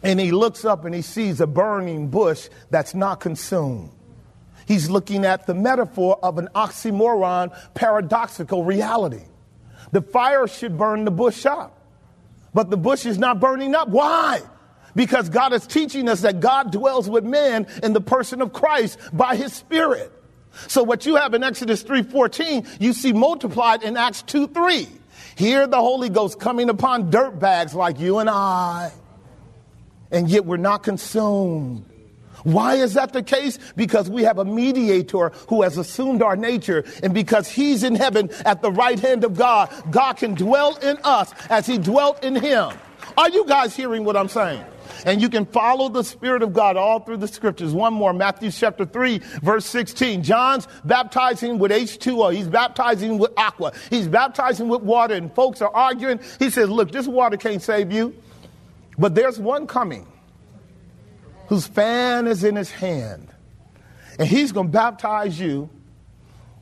and 0.03 0.19
he 0.19 0.31
looks 0.31 0.65
up 0.65 0.85
and 0.85 0.95
he 0.95 1.01
sees 1.01 1.41
a 1.41 1.47
burning 1.47 2.07
bush 2.07 2.49
that's 2.69 2.93
not 2.93 3.19
consumed. 3.19 3.91
He's 4.65 4.89
looking 4.89 5.25
at 5.25 5.47
the 5.47 5.53
metaphor 5.53 6.19
of 6.21 6.37
an 6.37 6.49
oxymoron, 6.53 7.57
paradoxical 7.73 8.63
reality. 8.63 9.23
The 9.91 10.01
fire 10.01 10.47
should 10.47 10.77
burn 10.77 11.05
the 11.05 11.11
bush 11.11 11.45
up, 11.45 11.81
but 12.53 12.69
the 12.69 12.77
bush 12.77 13.05
is 13.05 13.17
not 13.17 13.39
burning 13.39 13.73
up. 13.73 13.89
Why? 13.89 14.41
Because 14.95 15.29
God 15.29 15.53
is 15.53 15.65
teaching 15.65 16.07
us 16.07 16.21
that 16.21 16.39
God 16.39 16.71
dwells 16.71 17.09
with 17.09 17.23
men 17.23 17.67
in 17.81 17.93
the 17.93 18.01
person 18.01 18.41
of 18.41 18.53
Christ 18.53 18.99
by 19.11 19.35
his 19.35 19.53
spirit. 19.53 20.11
So 20.67 20.83
what 20.83 21.05
you 21.05 21.15
have 21.15 21.33
in 21.33 21.43
Exodus 21.43 21.83
3:14, 21.83 22.67
you 22.79 22.93
see 22.93 23.13
multiplied 23.13 23.83
in 23.83 23.97
Acts 23.97 24.21
2:3. 24.23 24.87
Here 25.35 25.67
the 25.67 25.77
Holy 25.77 26.09
Ghost 26.09 26.39
coming 26.39 26.69
upon 26.69 27.09
dirt 27.09 27.39
bags 27.39 27.73
like 27.73 27.99
you 27.99 28.19
and 28.19 28.29
I 28.29 28.91
and 30.11 30.29
yet 30.29 30.45
we're 30.45 30.57
not 30.57 30.83
consumed. 30.83 31.85
Why 32.43 32.75
is 32.75 32.93
that 32.93 33.13
the 33.13 33.23
case? 33.23 33.59
Because 33.75 34.09
we 34.09 34.23
have 34.23 34.37
a 34.37 34.45
mediator 34.45 35.29
who 35.47 35.61
has 35.63 35.77
assumed 35.77 36.21
our 36.21 36.35
nature, 36.35 36.85
and 37.03 37.13
because 37.13 37.47
he's 37.47 37.83
in 37.83 37.95
heaven 37.95 38.29
at 38.45 38.61
the 38.61 38.71
right 38.71 38.99
hand 38.99 39.23
of 39.23 39.37
God, 39.37 39.69
God 39.91 40.13
can 40.13 40.35
dwell 40.35 40.75
in 40.77 40.97
us 41.03 41.33
as 41.49 41.65
he 41.65 41.77
dwelt 41.77 42.23
in 42.23 42.35
him. 42.35 42.71
Are 43.17 43.29
you 43.29 43.45
guys 43.45 43.75
hearing 43.75 44.05
what 44.05 44.15
I'm 44.15 44.29
saying? 44.29 44.63
And 45.05 45.21
you 45.21 45.29
can 45.29 45.45
follow 45.45 45.89
the 45.89 46.03
Spirit 46.03 46.41
of 46.41 46.53
God 46.53 46.75
all 46.75 46.99
through 46.99 47.17
the 47.17 47.27
scriptures. 47.27 47.73
One 47.73 47.93
more, 47.93 48.11
Matthew 48.11 48.51
chapter 48.51 48.85
3, 48.85 49.19
verse 49.41 49.65
16. 49.65 50.23
John's 50.23 50.67
baptizing 50.83 51.59
with 51.59 51.71
H2O. 51.71 52.33
He's 52.33 52.47
baptizing 52.47 53.17
with 53.17 53.31
aqua. 53.37 53.71
He's 53.89 54.07
baptizing 54.07 54.67
with 54.67 54.81
water, 54.81 55.13
and 55.13 55.33
folks 55.33 55.61
are 55.61 55.73
arguing. 55.73 56.19
He 56.39 56.49
says, 56.49 56.69
Look, 56.69 56.91
this 56.91 57.07
water 57.07 57.37
can't 57.37 57.61
save 57.61 57.91
you. 57.91 58.15
But 58.99 59.15
there's 59.15 59.39
one 59.39 59.65
coming 59.65 60.05
whose 61.47 61.65
fan 61.65 62.27
is 62.27 62.43
in 62.43 62.57
his 62.57 62.69
hand. 62.69 63.29
And 64.19 64.27
he's 64.27 64.51
going 64.51 64.67
to 64.67 64.71
baptize 64.71 65.39
you 65.39 65.69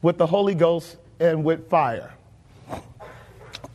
with 0.04 0.20
the 0.20 0.28
Holy 0.28 0.54
Ghost 0.54 0.98
and 1.20 1.44
with 1.44 1.68
fire. 1.68 2.14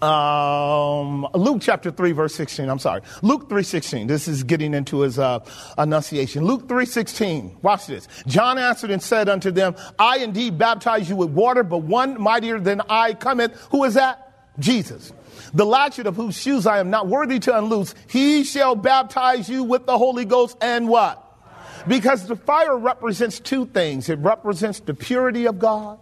Um, 0.01 1.29
Luke 1.35 1.59
chapter 1.61 1.91
3 1.91 2.13
verse 2.13 2.35
16. 2.35 2.69
I'm 2.69 2.79
sorry. 2.79 3.03
Luke 3.23 3.49
3:16. 3.49 4.09
This 4.09 4.27
is 4.27 4.43
getting 4.43 4.75
into 4.75 5.01
his 5.01 5.17
uh, 5.17 5.39
enunciation. 5.79 6.45
Luke 6.45 6.67
3:16. 6.67 7.63
Watch 7.63 7.87
this. 7.87 8.09
John 8.27 8.59
answered 8.59 8.91
and 8.91 9.01
said 9.01 9.29
unto 9.29 9.53
them, 9.53 9.77
I 10.01 10.19
indeed 10.19 10.59
baptize 10.59 11.09
you 11.09 11.15
with 11.15 11.31
water, 11.31 11.63
but 11.63 11.79
one 11.79 12.21
mightier 12.21 12.59
than 12.59 12.83
I 12.89 13.15
cometh. 13.15 13.55
Who 13.71 13.85
is 13.85 13.95
that? 13.95 14.59
Jesus 14.59 15.13
the 15.55 15.67
latchet 15.67 16.07
of 16.07 16.17
whose 16.17 16.37
shoes 16.37 16.67
I 16.67 16.79
am 16.79 16.91
not 16.91 17.09
worthy 17.09 17.39
to 17.41 17.57
unloose, 17.57 17.95
he 18.09 18.45
shall 18.45 18.75
baptize 18.75 19.49
you 19.49 19.65
with 19.65 19.87
the 19.87 19.99
Holy 19.99 20.25
Ghost 20.25 20.57
and 20.61 20.89
what? 20.89 21.19
Because 21.87 22.27
the 22.27 22.37
fire 22.37 22.77
represents 22.77 23.41
two 23.41 23.67
things. 23.67 24.09
It 24.09 24.19
represents 24.21 24.81
the 24.81 24.95
purity 24.95 25.47
of 25.47 25.59
God 25.59 25.99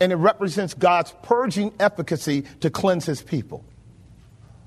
and 0.00 0.12
it 0.12 0.16
represents 0.16 0.74
God's 0.74 1.14
purging 1.22 1.72
efficacy 1.78 2.42
to 2.60 2.70
cleanse 2.70 3.06
his 3.06 3.22
people. 3.22 3.64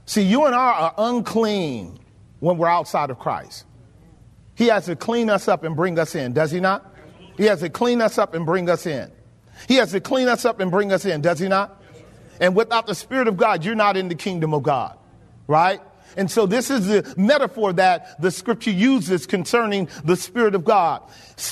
See, 0.06 0.22
you 0.24 0.46
and 0.46 0.56
I 0.56 0.72
are 0.72 0.94
unclean 0.98 2.00
when 2.40 2.58
we're 2.58 2.70
outside 2.70 3.10
of 3.10 3.20
Christ. 3.20 3.66
He 4.56 4.68
has 4.68 4.86
to 4.86 4.96
clean 4.96 5.30
us 5.30 5.48
up 5.48 5.64
and 5.64 5.76
bring 5.76 6.00
us 6.00 6.16
in, 6.16 6.34
does 6.34 6.52
he 6.52 6.60
not? 6.60 6.96
He 7.36 7.44
has 7.46 7.60
to 7.60 7.70
clean 7.70 8.02
us 8.02 8.18
up 8.18 8.34
and 8.34 8.46
bring 8.46 8.70
us 8.70 8.86
in. 8.86 9.12
He 9.68 9.76
has 9.76 9.92
to 9.92 10.00
clean 10.00 10.28
us 10.28 10.46
up 10.46 10.60
and 10.60 10.72
bring 10.72 10.92
us 10.92 11.06
in, 11.06 11.22
does 11.22 11.40
he 11.40 11.48
not? 11.48 11.77
And 12.40 12.56
without 12.56 12.88
the 12.88 12.96
Spirit 12.96 13.28
of 13.28 13.38
God, 13.38 13.64
you're 13.64 13.76
not 13.76 13.98
in 13.98 14.08
the 14.08 14.16
kingdom 14.16 14.54
of 14.54 14.64
God, 14.64 14.98
right? 15.48 15.82
And 16.16 16.32
so 16.32 16.46
this 16.46 16.72
is 16.72 16.88
the 16.88 17.14
metaphor 17.18 17.74
that 17.74 18.20
the 18.22 18.32
scripture 18.32 18.72
uses 18.72 19.28
concerning 19.28 19.90
the 20.04 20.16
Spirit 20.16 20.56
of 20.56 20.64
God. 20.64 21.04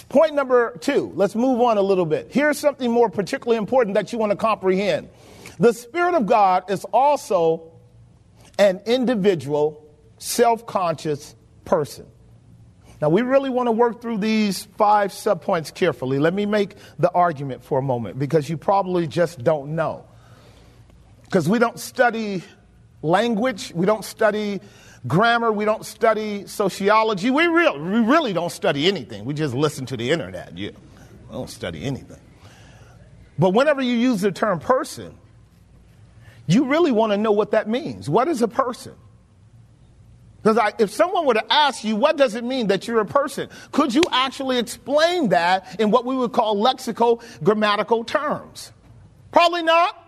Point 0.09 0.33
number 0.33 0.77
two, 0.79 1.11
let's 1.15 1.35
move 1.35 1.61
on 1.61 1.77
a 1.77 1.81
little 1.81 2.05
bit. 2.05 2.29
Here's 2.31 2.57
something 2.57 2.89
more 2.89 3.09
particularly 3.09 3.57
important 3.57 3.93
that 3.95 4.11
you 4.11 4.17
want 4.17 4.31
to 4.31 4.37
comprehend. 4.37 5.09
The 5.59 5.73
Spirit 5.73 6.15
of 6.15 6.25
God 6.25 6.69
is 6.71 6.83
also 6.85 7.71
an 8.57 8.81
individual, 8.85 9.85
self 10.17 10.65
conscious 10.65 11.35
person. 11.65 12.07
Now, 13.01 13.09
we 13.09 13.21
really 13.21 13.49
want 13.49 13.67
to 13.67 13.71
work 13.71 14.01
through 14.01 14.19
these 14.19 14.63
five 14.77 15.11
subpoints 15.11 15.73
carefully. 15.73 16.17
Let 16.17 16.33
me 16.33 16.45
make 16.45 16.75
the 16.97 17.11
argument 17.11 17.63
for 17.63 17.77
a 17.77 17.81
moment 17.81 18.17
because 18.17 18.49
you 18.49 18.57
probably 18.57 19.05
just 19.05 19.43
don't 19.43 19.75
know. 19.75 20.05
Because 21.25 21.49
we 21.49 21.59
don't 21.59 21.79
study 21.79 22.43
language, 23.01 23.71
we 23.75 23.85
don't 23.85 24.05
study 24.05 24.61
grammar, 25.07 25.51
we 25.51 25.65
don't 25.65 25.85
study 25.85 26.47
sociology. 26.47 27.29
We, 27.29 27.47
real, 27.47 27.79
we 27.79 27.99
really 27.99 28.33
don't 28.33 28.51
study 28.51 28.87
anything. 28.87 29.25
We 29.25 29.33
just 29.33 29.53
listen 29.53 29.85
to 29.87 29.97
the 29.97 30.11
internet. 30.11 30.57
Yeah, 30.57 30.71
we 31.27 31.33
don't 31.33 31.49
study 31.49 31.83
anything. 31.83 32.19
But 33.37 33.49
whenever 33.51 33.81
you 33.81 33.93
use 33.93 34.21
the 34.21 34.31
term 34.31 34.59
person, 34.59 35.17
you 36.47 36.65
really 36.65 36.91
want 36.91 37.11
to 37.11 37.17
know 37.17 37.31
what 37.31 37.51
that 37.51 37.67
means. 37.67 38.09
What 38.09 38.27
is 38.27 38.41
a 38.41 38.47
person? 38.47 38.93
Because 40.41 40.73
if 40.77 40.91
someone 40.91 41.25
were 41.25 41.33
to 41.33 41.53
ask 41.53 41.83
you, 41.83 41.95
what 41.95 42.17
does 42.17 42.35
it 42.35 42.43
mean 42.43 42.67
that 42.67 42.87
you're 42.87 42.99
a 42.99 43.05
person? 43.05 43.49
Could 43.71 43.95
you 43.95 44.03
actually 44.11 44.59
explain 44.59 45.29
that 45.29 45.79
in 45.79 45.89
what 45.89 46.05
we 46.05 46.15
would 46.15 46.33
call 46.33 46.55
lexical 46.55 47.23
grammatical 47.43 48.03
terms? 48.03 48.71
Probably 49.31 49.63
not. 49.63 50.04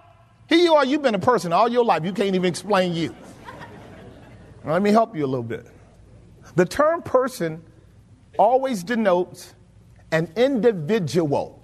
Here 0.48 0.60
you 0.60 0.76
are, 0.76 0.86
you've 0.86 1.02
been 1.02 1.16
a 1.16 1.20
person 1.20 1.52
all 1.52 1.68
your 1.68 1.84
life. 1.84 2.06
You 2.06 2.14
can't 2.14 2.36
even 2.36 2.46
explain 2.46 2.94
you. 2.94 3.16
Let 4.64 4.82
me 4.82 4.92
help 4.92 5.16
you 5.16 5.26
a 5.26 5.28
little 5.28 5.44
bit. 5.44 5.66
The 6.56 6.66
term 6.66 7.02
person 7.02 7.64
always 8.38 8.84
denotes 8.84 9.54
an 10.12 10.32
individual, 10.36 11.62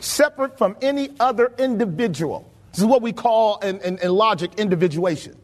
separate 0.00 0.58
from 0.58 0.76
any 0.82 1.10
other 1.18 1.52
individual. 1.58 2.50
This 2.70 2.80
is 2.80 2.86
what 2.86 3.02
we 3.02 3.12
call 3.12 3.58
in, 3.58 3.80
in, 3.80 3.98
in 3.98 4.10
logic 4.10 4.52
individuation. 4.58 5.36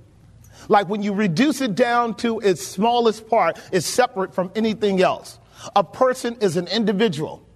Like 0.69 0.89
when 0.89 1.03
you 1.03 1.13
reduce 1.13 1.61
it 1.61 1.75
down 1.75 2.15
to 2.17 2.41
its 2.41 2.67
smallest 2.67 3.29
part, 3.29 3.59
it's 3.73 3.87
separate 3.87 4.35
from 4.35 4.53
anything 4.55 5.03
else. 5.03 5.39
A 5.75 5.83
person 5.83 6.37
is 6.41 6.57
an 6.57 6.69
individual. 6.69 7.47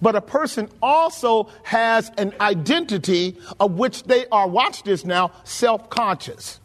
But 0.00 0.14
a 0.14 0.20
person 0.20 0.68
also 0.82 1.48
has 1.62 2.10
an 2.18 2.34
identity 2.40 3.38
of 3.58 3.72
which 3.72 4.04
they 4.04 4.26
are, 4.28 4.46
watch 4.46 4.82
this 4.82 5.04
now, 5.04 5.32
self 5.44 5.90
conscious. 5.90 6.60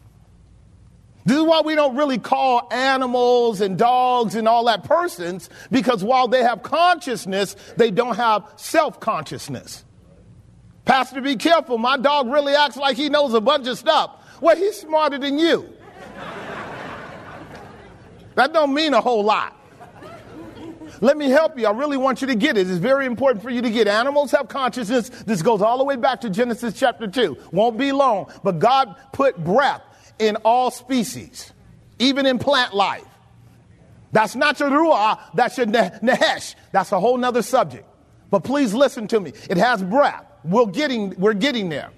This 1.24 1.38
is 1.38 1.42
why 1.42 1.62
we 1.62 1.74
don't 1.74 1.96
really 1.96 2.18
call 2.18 2.68
animals 2.72 3.60
and 3.60 3.76
dogs 3.76 4.36
and 4.36 4.46
all 4.46 4.64
that 4.66 4.84
persons, 4.84 5.50
because 5.72 6.04
while 6.04 6.28
they 6.28 6.42
have 6.42 6.62
consciousness, 6.62 7.56
they 7.76 7.90
don't 7.90 8.16
have 8.16 8.44
self 8.56 9.00
consciousness. 9.00 9.84
Pastor, 10.84 11.20
be 11.20 11.34
careful. 11.34 11.78
My 11.78 11.96
dog 11.96 12.28
really 12.30 12.54
acts 12.54 12.76
like 12.76 12.96
he 12.96 13.08
knows 13.08 13.34
a 13.34 13.40
bunch 13.40 13.66
of 13.66 13.76
stuff. 13.76 14.22
Well, 14.40 14.54
he's 14.54 14.76
smarter 14.76 15.18
than 15.18 15.38
you. 15.38 15.68
That 18.36 18.52
don't 18.52 18.72
mean 18.72 18.94
a 18.94 19.00
whole 19.00 19.24
lot. 19.24 19.58
Let 21.00 21.16
me 21.16 21.28
help 21.28 21.58
you. 21.58 21.66
I 21.66 21.72
really 21.72 21.96
want 21.96 22.20
you 22.20 22.26
to 22.28 22.34
get 22.34 22.56
it. 22.56 22.68
It's 22.68 22.78
very 22.78 23.06
important 23.06 23.42
for 23.42 23.50
you 23.50 23.62
to 23.62 23.70
get. 23.70 23.88
Animals 23.88 24.30
have 24.32 24.48
consciousness. 24.48 25.08
This 25.08 25.42
goes 25.42 25.62
all 25.62 25.78
the 25.78 25.84
way 25.84 25.96
back 25.96 26.20
to 26.22 26.30
Genesis 26.30 26.74
chapter 26.74 27.06
2. 27.06 27.36
Won't 27.52 27.78
be 27.78 27.92
long, 27.92 28.30
but 28.42 28.58
God 28.58 28.96
put 29.12 29.42
breath 29.42 29.82
in 30.18 30.36
all 30.36 30.70
species, 30.70 31.52
even 31.98 32.26
in 32.26 32.38
plant 32.38 32.74
life. 32.74 33.04
That's 34.12 34.34
not 34.34 34.58
your 34.60 34.70
ruah, 34.70 35.20
that's 35.34 35.58
your 35.58 35.66
nephesh. 35.66 36.54
That's 36.72 36.92
a 36.92 37.00
whole 37.00 37.18
nother 37.18 37.42
subject. 37.42 37.86
But 38.30 38.44
please 38.44 38.72
listen 38.72 39.08
to 39.08 39.20
me. 39.20 39.32
It 39.50 39.56
has 39.56 39.82
breath. 39.82 40.24
We're 40.44 40.66
getting, 40.66 41.10
we're 41.18 41.34
getting 41.34 41.68
there. 41.68 41.90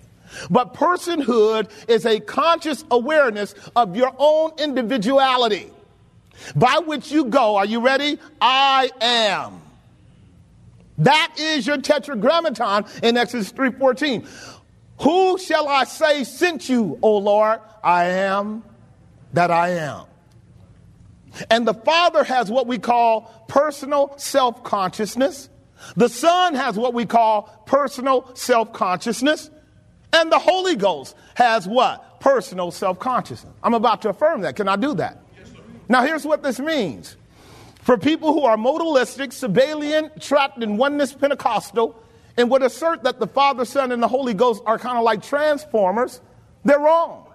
But 0.50 0.74
personhood 0.74 1.70
is 1.88 2.04
a 2.06 2.20
conscious 2.20 2.84
awareness 2.90 3.54
of 3.76 3.96
your 3.96 4.14
own 4.18 4.52
individuality 4.58 5.70
by 6.54 6.80
which 6.84 7.10
you 7.10 7.26
go. 7.26 7.56
Are 7.56 7.66
you 7.66 7.80
ready? 7.80 8.18
I 8.40 8.90
am. 9.00 9.60
That 10.98 11.34
is 11.38 11.66
your 11.66 11.78
tetragrammaton 11.78 12.86
in 13.02 13.16
Exodus 13.16 13.52
3:14. 13.52 14.26
Who 15.00 15.38
shall 15.38 15.68
I 15.68 15.84
say 15.84 16.24
sent 16.24 16.68
you, 16.68 16.98
O 17.02 17.18
Lord? 17.18 17.60
I 17.84 18.06
am 18.06 18.64
that 19.32 19.50
I 19.50 19.70
am. 19.70 20.06
And 21.50 21.66
the 21.66 21.74
Father 21.74 22.24
has 22.24 22.50
what 22.50 22.66
we 22.66 22.78
call 22.78 23.44
personal 23.46 24.14
self 24.18 24.64
consciousness. 24.64 25.48
The 25.96 26.08
Son 26.08 26.54
has 26.54 26.76
what 26.76 26.94
we 26.94 27.06
call 27.06 27.42
personal 27.66 28.34
self 28.34 28.72
consciousness. 28.72 29.50
And 30.12 30.32
the 30.32 30.38
Holy 30.38 30.74
Ghost 30.74 31.14
has 31.34 31.68
what? 31.68 32.20
Personal 32.20 32.70
self 32.72 32.98
consciousness. 32.98 33.52
I'm 33.62 33.74
about 33.74 34.02
to 34.02 34.08
affirm 34.08 34.40
that. 34.40 34.56
Can 34.56 34.68
I 34.68 34.76
do 34.76 34.94
that? 34.94 35.22
Now, 35.88 36.02
here's 36.02 36.24
what 36.24 36.42
this 36.42 36.60
means. 36.60 37.16
For 37.80 37.96
people 37.96 38.34
who 38.34 38.42
are 38.42 38.56
modalistic, 38.56 39.28
Sabellian, 39.28 40.20
trapped 40.20 40.62
in 40.62 40.76
oneness 40.76 41.12
Pentecostal, 41.12 42.02
and 42.36 42.50
would 42.50 42.62
assert 42.62 43.02
that 43.04 43.18
the 43.18 43.26
Father, 43.26 43.64
Son, 43.64 43.90
and 43.90 44.02
the 44.02 44.08
Holy 44.08 44.34
Ghost 44.34 44.62
are 44.66 44.78
kind 44.78 44.98
of 44.98 45.04
like 45.04 45.22
transformers, 45.22 46.20
they're 46.64 46.78
wrong. 46.78 47.26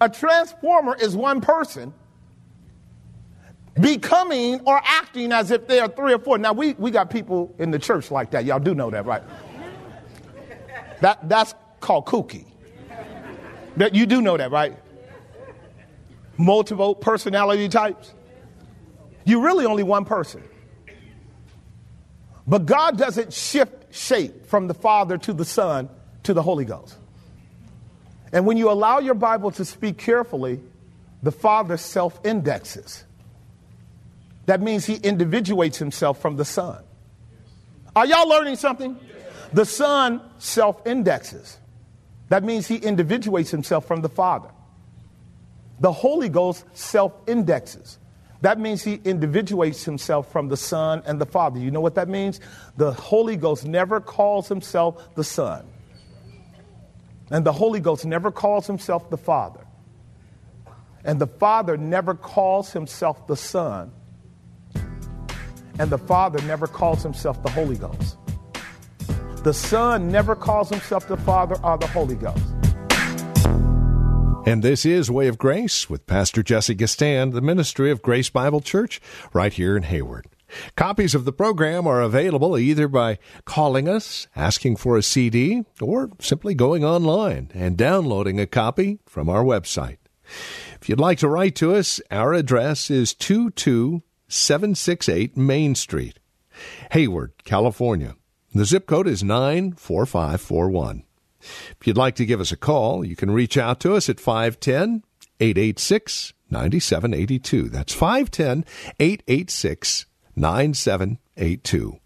A 0.00 0.08
transformer 0.08 0.96
is 0.96 1.16
one 1.16 1.40
person 1.40 1.92
becoming 3.80 4.60
or 4.60 4.80
acting 4.84 5.32
as 5.32 5.50
if 5.50 5.66
they 5.66 5.80
are 5.80 5.88
three 5.88 6.12
or 6.12 6.18
four. 6.18 6.38
Now, 6.38 6.52
we, 6.52 6.74
we 6.74 6.90
got 6.90 7.10
people 7.10 7.54
in 7.58 7.70
the 7.70 7.78
church 7.78 8.10
like 8.10 8.30
that. 8.30 8.44
Y'all 8.44 8.60
do 8.60 8.74
know 8.74 8.90
that, 8.90 9.04
right? 9.04 9.22
That, 11.00 11.28
that's 11.28 11.54
called 11.80 12.06
kooky. 12.06 12.44
That, 13.76 13.94
you 13.94 14.06
do 14.06 14.20
know 14.20 14.36
that, 14.36 14.50
right? 14.50 14.76
Multiple 16.38 16.94
personality 16.94 17.68
types. 17.68 18.14
You're 19.24 19.42
really 19.42 19.66
only 19.66 19.82
one 19.82 20.04
person. 20.04 20.42
But 22.46 22.64
God 22.64 22.96
doesn't 22.96 23.34
shift 23.34 23.94
shape 23.94 24.46
from 24.46 24.68
the 24.68 24.74
Father 24.74 25.18
to 25.18 25.32
the 25.34 25.44
Son 25.44 25.90
to 26.22 26.32
the 26.32 26.42
Holy 26.42 26.64
Ghost. 26.64 26.96
And 28.32 28.46
when 28.46 28.56
you 28.56 28.70
allow 28.70 29.00
your 29.00 29.14
Bible 29.14 29.50
to 29.52 29.64
speak 29.64 29.98
carefully, 29.98 30.60
the 31.22 31.32
Father 31.32 31.76
self 31.76 32.18
indexes. 32.24 33.04
That 34.46 34.62
means 34.62 34.86
he 34.86 34.94
individuates 34.94 35.76
himself 35.76 36.22
from 36.22 36.36
the 36.36 36.44
Son. 36.44 36.82
Are 37.94 38.06
y'all 38.06 38.28
learning 38.28 38.56
something? 38.56 38.98
The 39.52 39.66
Son 39.66 40.22
self 40.38 40.86
indexes. 40.86 41.58
That 42.28 42.44
means 42.44 42.66
he 42.66 42.76
individuates 42.76 43.50
himself 43.50 43.86
from 43.86 44.02
the 44.02 44.08
Father. 44.08 44.50
The 45.80 45.92
Holy 45.92 46.28
Ghost 46.28 46.64
self 46.74 47.12
indexes. 47.26 47.98
That 48.40 48.60
means 48.60 48.82
he 48.82 49.00
individuates 49.04 49.84
himself 49.84 50.30
from 50.30 50.48
the 50.48 50.56
Son 50.56 51.02
and 51.06 51.20
the 51.20 51.26
Father. 51.26 51.58
You 51.58 51.70
know 51.70 51.80
what 51.80 51.96
that 51.96 52.08
means? 52.08 52.40
The 52.76 52.92
Holy 52.92 53.36
Ghost 53.36 53.66
never 53.66 54.00
calls 54.00 54.48
himself 54.48 55.14
the 55.16 55.24
Son. 55.24 55.66
And 57.30 57.44
the 57.44 57.52
Holy 57.52 57.80
Ghost 57.80 58.06
never 58.06 58.30
calls 58.30 58.66
himself 58.66 59.10
the 59.10 59.16
Father. 59.16 59.66
And 61.04 61.20
the 61.20 61.26
Father 61.26 61.76
never 61.76 62.14
calls 62.14 62.72
himself 62.72 63.26
the 63.26 63.36
Son. 63.36 63.92
And 65.78 65.90
the 65.90 65.98
Father 65.98 66.40
never 66.42 66.66
calls 66.66 67.02
himself 67.02 67.42
the 67.42 67.50
Holy 67.50 67.76
Ghost. 67.76 68.16
The 69.44 69.52
Son 69.52 70.10
never 70.10 70.34
calls 70.34 70.68
himself 70.68 71.06
the 71.08 71.16
Father 71.18 71.56
or 71.62 71.78
the 71.78 71.86
Holy 71.88 72.16
Ghost. 72.16 72.47
And 74.48 74.62
this 74.62 74.86
is 74.86 75.10
Way 75.10 75.28
of 75.28 75.36
Grace 75.36 75.90
with 75.90 76.06
Pastor 76.06 76.42
Jesse 76.42 76.74
Gistand, 76.74 77.34
the 77.34 77.42
ministry 77.42 77.90
of 77.90 78.00
Grace 78.00 78.30
Bible 78.30 78.62
Church, 78.62 78.98
right 79.34 79.52
here 79.52 79.76
in 79.76 79.82
Hayward. 79.82 80.24
Copies 80.74 81.14
of 81.14 81.26
the 81.26 81.34
program 81.34 81.86
are 81.86 82.00
available 82.00 82.56
either 82.56 82.88
by 82.88 83.18
calling 83.44 83.90
us, 83.90 84.26
asking 84.34 84.76
for 84.76 84.96
a 84.96 85.02
CD, 85.02 85.64
or 85.82 86.08
simply 86.18 86.54
going 86.54 86.82
online 86.82 87.50
and 87.52 87.76
downloading 87.76 88.40
a 88.40 88.46
copy 88.46 89.00
from 89.04 89.28
our 89.28 89.44
website. 89.44 89.98
If 90.80 90.88
you'd 90.88 90.98
like 90.98 91.18
to 91.18 91.28
write 91.28 91.54
to 91.56 91.74
us, 91.74 92.00
our 92.10 92.32
address 92.32 92.90
is 92.90 93.12
22768 93.12 95.36
Main 95.36 95.74
Street, 95.74 96.20
Hayward, 96.92 97.34
California 97.44 98.16
The 98.54 98.64
zip 98.64 98.86
code 98.86 99.08
is 99.08 99.22
94541. 99.22 101.04
If 101.40 101.86
you'd 101.86 101.96
like 101.96 102.16
to 102.16 102.26
give 102.26 102.40
us 102.40 102.52
a 102.52 102.56
call, 102.56 103.04
you 103.04 103.16
can 103.16 103.30
reach 103.30 103.56
out 103.56 103.80
to 103.80 103.94
us 103.94 104.08
at 104.08 104.20
510 104.20 105.02
886 105.40 106.32
9782. 106.50 107.68
That's 107.68 107.92
510 107.92 108.64
886 108.98 110.06
9782. 110.36 112.00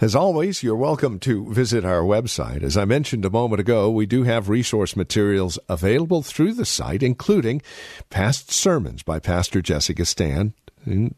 As 0.00 0.16
always, 0.16 0.62
you're 0.62 0.74
welcome 0.74 1.20
to 1.20 1.52
visit 1.52 1.84
our 1.84 2.02
website. 2.02 2.62
As 2.62 2.76
I 2.76 2.84
mentioned 2.84 3.24
a 3.24 3.30
moment 3.30 3.60
ago, 3.60 3.90
we 3.90 4.06
do 4.06 4.24
have 4.24 4.48
resource 4.48 4.96
materials 4.96 5.58
available 5.68 6.22
through 6.22 6.54
the 6.54 6.64
site, 6.64 7.02
including 7.02 7.62
past 8.10 8.50
sermons 8.50 9.02
by 9.04 9.20
Pastor 9.20 9.62
Jesse 9.62 9.94
Gistand, 9.94 10.54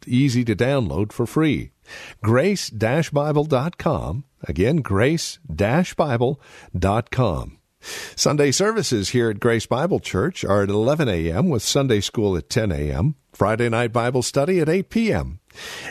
easy 0.06 0.44
to 0.44 0.54
download 0.54 1.12
for 1.12 1.26
free. 1.26 1.70
Grace-Bible.com. 2.22 4.24
Again, 4.42 4.76
grace-bible.com. 4.76 7.58
Sunday 8.16 8.50
services 8.50 9.10
here 9.10 9.30
at 9.30 9.40
Grace 9.40 9.66
Bible 9.66 10.00
Church 10.00 10.44
are 10.44 10.62
at 10.62 10.70
11 10.70 11.08
a.m. 11.08 11.50
with 11.50 11.62
Sunday 11.62 12.00
school 12.00 12.36
at 12.36 12.48
10 12.48 12.72
a.m., 12.72 13.16
Friday 13.32 13.68
night 13.68 13.92
Bible 13.92 14.22
study 14.22 14.60
at 14.60 14.68
8 14.68 14.90
p.m. 14.90 15.40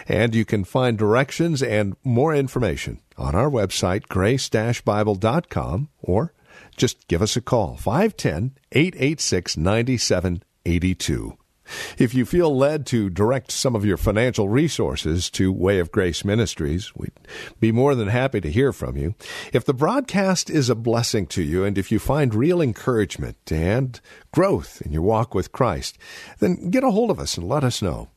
And 0.08 0.34
you 0.34 0.45
can 0.45 0.63
find 0.63 0.97
directions 0.97 1.62
and 1.62 1.95
more 2.03 2.34
information 2.34 3.01
on 3.17 3.36
our 3.36 3.49
website, 3.49 4.08
grace-bible.com, 4.08 5.89
or 6.01 6.34
just 6.75 7.08
give 7.08 7.21
us 7.21 7.36
a 7.36 7.41
call, 7.41 7.77
510 7.77 8.58
886 8.71 9.58
9782. 9.58 11.38
If 11.97 12.13
you 12.13 12.25
feel 12.25 12.55
led 12.55 12.86
to 12.88 13.09
direct 13.09 13.51
some 13.51 13.75
of 13.75 13.86
your 13.86 13.97
financial 13.97 14.49
resources 14.49 15.29
to 15.31 15.51
Way 15.51 15.79
of 15.79 15.91
Grace 15.91 16.25
Ministries, 16.25 16.95
we'd 16.95 17.12
be 17.59 17.71
more 17.71 17.95
than 17.95 18.07
happy 18.07 18.41
to 18.41 18.51
hear 18.51 18.73
from 18.73 18.97
you. 18.97 19.15
If 19.51 19.65
the 19.65 19.73
broadcast 19.73 20.49
is 20.49 20.69
a 20.69 20.75
blessing 20.75 21.27
to 21.27 21.43
you 21.43 21.63
and 21.63 21.77
if 21.77 21.91
you 21.91 21.99
find 21.99 22.33
real 22.33 22.62
encouragement 22.62 23.51
and 23.51 23.99
growth 24.31 24.81
in 24.86 24.91
your 24.91 25.01
walk 25.01 25.33
with 25.33 25.51
Christ, 25.51 25.97
then 26.39 26.69
get 26.69 26.83
a 26.83 26.91
hold 26.91 27.12
of 27.12 27.19
us 27.19 27.38
and 27.38 27.47
let 27.47 27.63
us 27.63 27.81
know. 27.81 28.09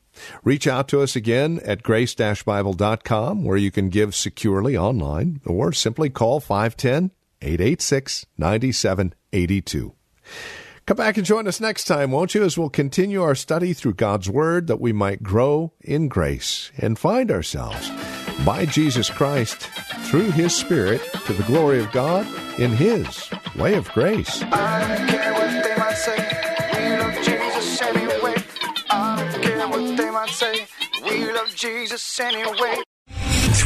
Reach 0.43 0.67
out 0.67 0.87
to 0.89 1.01
us 1.01 1.15
again 1.15 1.59
at 1.63 1.83
grace-bible.com 1.83 3.43
where 3.43 3.57
you 3.57 3.71
can 3.71 3.89
give 3.89 4.15
securely 4.15 4.75
online 4.75 5.41
or 5.45 5.71
simply 5.71 6.09
call 6.09 6.39
510 6.39 7.11
886 7.41 8.25
9782. 8.37 9.93
Come 10.87 10.95
back 10.95 11.17
and 11.17 11.25
join 11.25 11.49
us 11.49 11.59
next 11.59 11.83
time, 11.83 12.11
won't 12.11 12.33
you, 12.33 12.45
as 12.45 12.57
we'll 12.57 12.69
continue 12.69 13.21
our 13.21 13.35
study 13.35 13.73
through 13.73 13.95
God's 13.95 14.29
Word 14.29 14.67
that 14.67 14.79
we 14.79 14.93
might 14.93 15.21
grow 15.21 15.73
in 15.81 16.07
grace 16.07 16.71
and 16.77 16.97
find 16.97 17.29
ourselves 17.29 17.91
by 18.45 18.65
Jesus 18.65 19.09
Christ 19.09 19.63
through 20.05 20.31
His 20.31 20.55
Spirit 20.55 21.01
to 21.25 21.33
the 21.33 21.43
glory 21.43 21.83
of 21.83 21.91
God 21.91 22.25
in 22.57 22.71
His 22.71 23.29
way 23.57 23.73
of 23.75 23.91
grace. 23.91 24.41
Jesus 31.57 32.19
anyway. 32.19 32.83